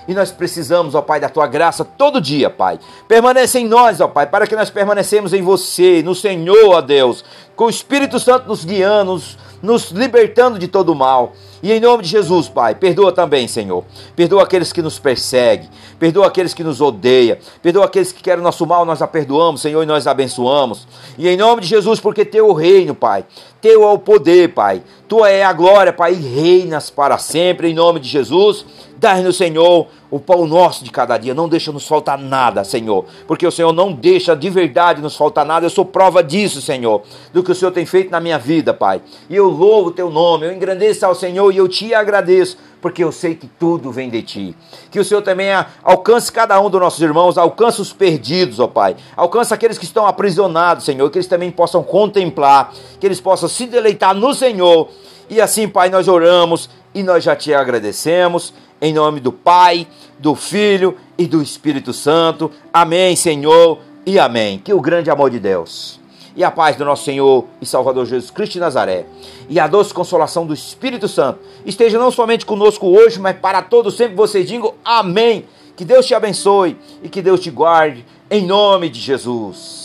e 0.06 0.14
nós 0.14 0.30
precisamos, 0.30 0.94
ó 0.94 1.02
Pai, 1.02 1.20
da 1.20 1.28
tua 1.28 1.46
graça 1.46 1.84
todo 1.84 2.20
dia, 2.20 2.50
Pai. 2.50 2.78
Permaneça 3.08 3.58
em 3.58 3.66
nós, 3.66 4.00
ó 4.00 4.08
Pai, 4.08 4.26
para 4.26 4.46
que 4.46 4.54
nós 4.54 4.70
permanecemos 4.70 5.32
em 5.32 5.42
você, 5.42 6.02
no 6.02 6.14
Senhor, 6.14 6.74
ó 6.74 6.80
Deus, 6.80 7.24
com 7.56 7.64
o 7.64 7.70
Espírito 7.70 8.18
Santo 8.20 8.48
nos 8.48 8.64
guiando, 8.64 9.20
nos, 9.62 9.90
libertando 9.90 10.58
de 10.58 10.68
todo 10.68 10.90
o 10.90 10.94
mal. 10.94 11.32
E 11.62 11.72
em 11.72 11.80
nome 11.80 12.02
de 12.02 12.10
Jesus, 12.10 12.46
Pai, 12.46 12.74
perdoa 12.74 13.10
também, 13.10 13.48
Senhor. 13.48 13.84
Perdoa 14.14 14.42
aqueles 14.42 14.70
que 14.70 14.82
nos 14.82 14.98
perseguem, 14.98 15.70
perdoa 15.98 16.26
aqueles 16.26 16.52
que 16.52 16.62
nos 16.62 16.82
odeiam, 16.82 17.38
perdoa 17.62 17.86
aqueles 17.86 18.12
que 18.12 18.22
querem 18.22 18.44
nosso 18.44 18.66
mal, 18.66 18.84
nós 18.84 19.00
a 19.00 19.06
perdoamos, 19.06 19.62
Senhor, 19.62 19.82
e 19.82 19.86
nós 19.86 20.06
abençoamos. 20.06 20.86
E 21.16 21.26
em 21.26 21.38
nome 21.38 21.62
de 21.62 21.68
Jesus, 21.68 22.00
porque 22.00 22.22
teu 22.22 22.48
o 22.48 22.52
reino, 22.52 22.94
Pai, 22.94 23.24
teu 23.62 23.82
é 23.82 23.90
o 23.90 23.98
poder, 23.98 24.52
Pai, 24.52 24.82
tua 25.08 25.30
é 25.30 25.42
a 25.42 25.54
glória, 25.54 25.90
Pai, 25.90 26.12
e 26.12 26.16
reinas 26.16 26.90
para 26.90 27.16
sempre, 27.16 27.70
em 27.70 27.74
nome 27.74 27.98
de 27.98 28.10
Jesus. 28.10 28.66
Dai-nos, 29.04 29.36
Senhor, 29.36 29.88
o 30.10 30.18
pão 30.18 30.46
nosso 30.46 30.82
de 30.82 30.90
cada 30.90 31.18
dia. 31.18 31.34
Não 31.34 31.46
deixa 31.46 31.70
nos 31.70 31.86
faltar 31.86 32.16
nada, 32.16 32.64
Senhor. 32.64 33.04
Porque 33.26 33.46
o 33.46 33.52
Senhor 33.52 33.70
não 33.70 33.92
deixa 33.92 34.34
de 34.34 34.48
verdade 34.48 35.02
nos 35.02 35.14
faltar 35.14 35.44
nada. 35.44 35.66
Eu 35.66 35.70
sou 35.70 35.84
prova 35.84 36.24
disso, 36.24 36.62
Senhor. 36.62 37.02
Do 37.30 37.42
que 37.42 37.52
o 37.52 37.54
Senhor 37.54 37.70
tem 37.70 37.84
feito 37.84 38.10
na 38.10 38.18
minha 38.18 38.38
vida, 38.38 38.72
Pai. 38.72 39.02
E 39.28 39.36
eu 39.36 39.50
louvo 39.50 39.90
o 39.90 39.92
teu 39.92 40.08
nome. 40.08 40.46
Eu 40.46 40.54
engrandeço 40.54 41.04
ao 41.04 41.14
Senhor 41.14 41.52
e 41.52 41.58
eu 41.58 41.68
te 41.68 41.92
agradeço. 41.92 42.56
Porque 42.80 43.04
eu 43.04 43.12
sei 43.12 43.34
que 43.34 43.46
tudo 43.46 43.92
vem 43.92 44.08
de 44.08 44.22
ti. 44.22 44.56
Que 44.90 44.98
o 44.98 45.04
Senhor 45.04 45.20
também 45.20 45.48
alcance 45.82 46.32
cada 46.32 46.58
um 46.58 46.70
dos 46.70 46.80
nossos 46.80 47.02
irmãos. 47.02 47.36
Alcance 47.36 47.82
os 47.82 47.92
perdidos, 47.92 48.58
ó 48.58 48.66
Pai. 48.66 48.96
Alcance 49.14 49.52
aqueles 49.52 49.76
que 49.76 49.84
estão 49.84 50.06
aprisionados, 50.06 50.86
Senhor. 50.86 51.10
Que 51.10 51.18
eles 51.18 51.28
também 51.28 51.50
possam 51.50 51.82
contemplar. 51.82 52.72
Que 52.98 53.06
eles 53.06 53.20
possam 53.20 53.50
se 53.50 53.66
deleitar 53.66 54.14
no 54.14 54.32
Senhor. 54.32 54.88
E 55.28 55.42
assim, 55.42 55.68
Pai, 55.68 55.90
nós 55.90 56.08
oramos 56.08 56.70
e 56.94 57.02
nós 57.02 57.24
já 57.24 57.34
te 57.34 57.52
agradecemos. 57.52 58.54
Em 58.84 58.92
nome 58.92 59.18
do 59.18 59.32
Pai, 59.32 59.86
do 60.18 60.34
Filho 60.34 60.94
e 61.16 61.26
do 61.26 61.40
Espírito 61.40 61.90
Santo. 61.94 62.50
Amém, 62.70 63.16
Senhor, 63.16 63.78
e 64.04 64.18
amém. 64.18 64.58
Que 64.58 64.74
o 64.74 64.80
grande 64.80 65.08
amor 65.08 65.30
de 65.30 65.40
Deus 65.40 65.98
e 66.36 66.44
a 66.44 66.50
paz 66.50 66.76
do 66.76 66.84
nosso 66.84 67.02
Senhor 67.02 67.46
e 67.62 67.64
Salvador 67.64 68.04
Jesus 68.04 68.30
Cristo 68.30 68.52
de 68.52 68.60
Nazaré 68.60 69.06
e 69.48 69.58
a 69.58 69.66
doce 69.66 69.94
consolação 69.94 70.44
do 70.44 70.52
Espírito 70.52 71.08
Santo 71.08 71.38
esteja 71.64 71.98
não 71.98 72.10
somente 72.10 72.44
conosco 72.44 72.86
hoje, 72.86 73.18
mas 73.18 73.38
para 73.38 73.62
todos 73.62 73.96
sempre. 73.96 74.16
Vocês 74.16 74.46
digam 74.46 74.74
amém. 74.84 75.46
Que 75.74 75.84
Deus 75.86 76.04
te 76.04 76.14
abençoe 76.14 76.76
e 77.02 77.08
que 77.08 77.22
Deus 77.22 77.40
te 77.40 77.50
guarde 77.50 78.04
em 78.30 78.44
nome 78.44 78.90
de 78.90 79.00
Jesus. 79.00 79.83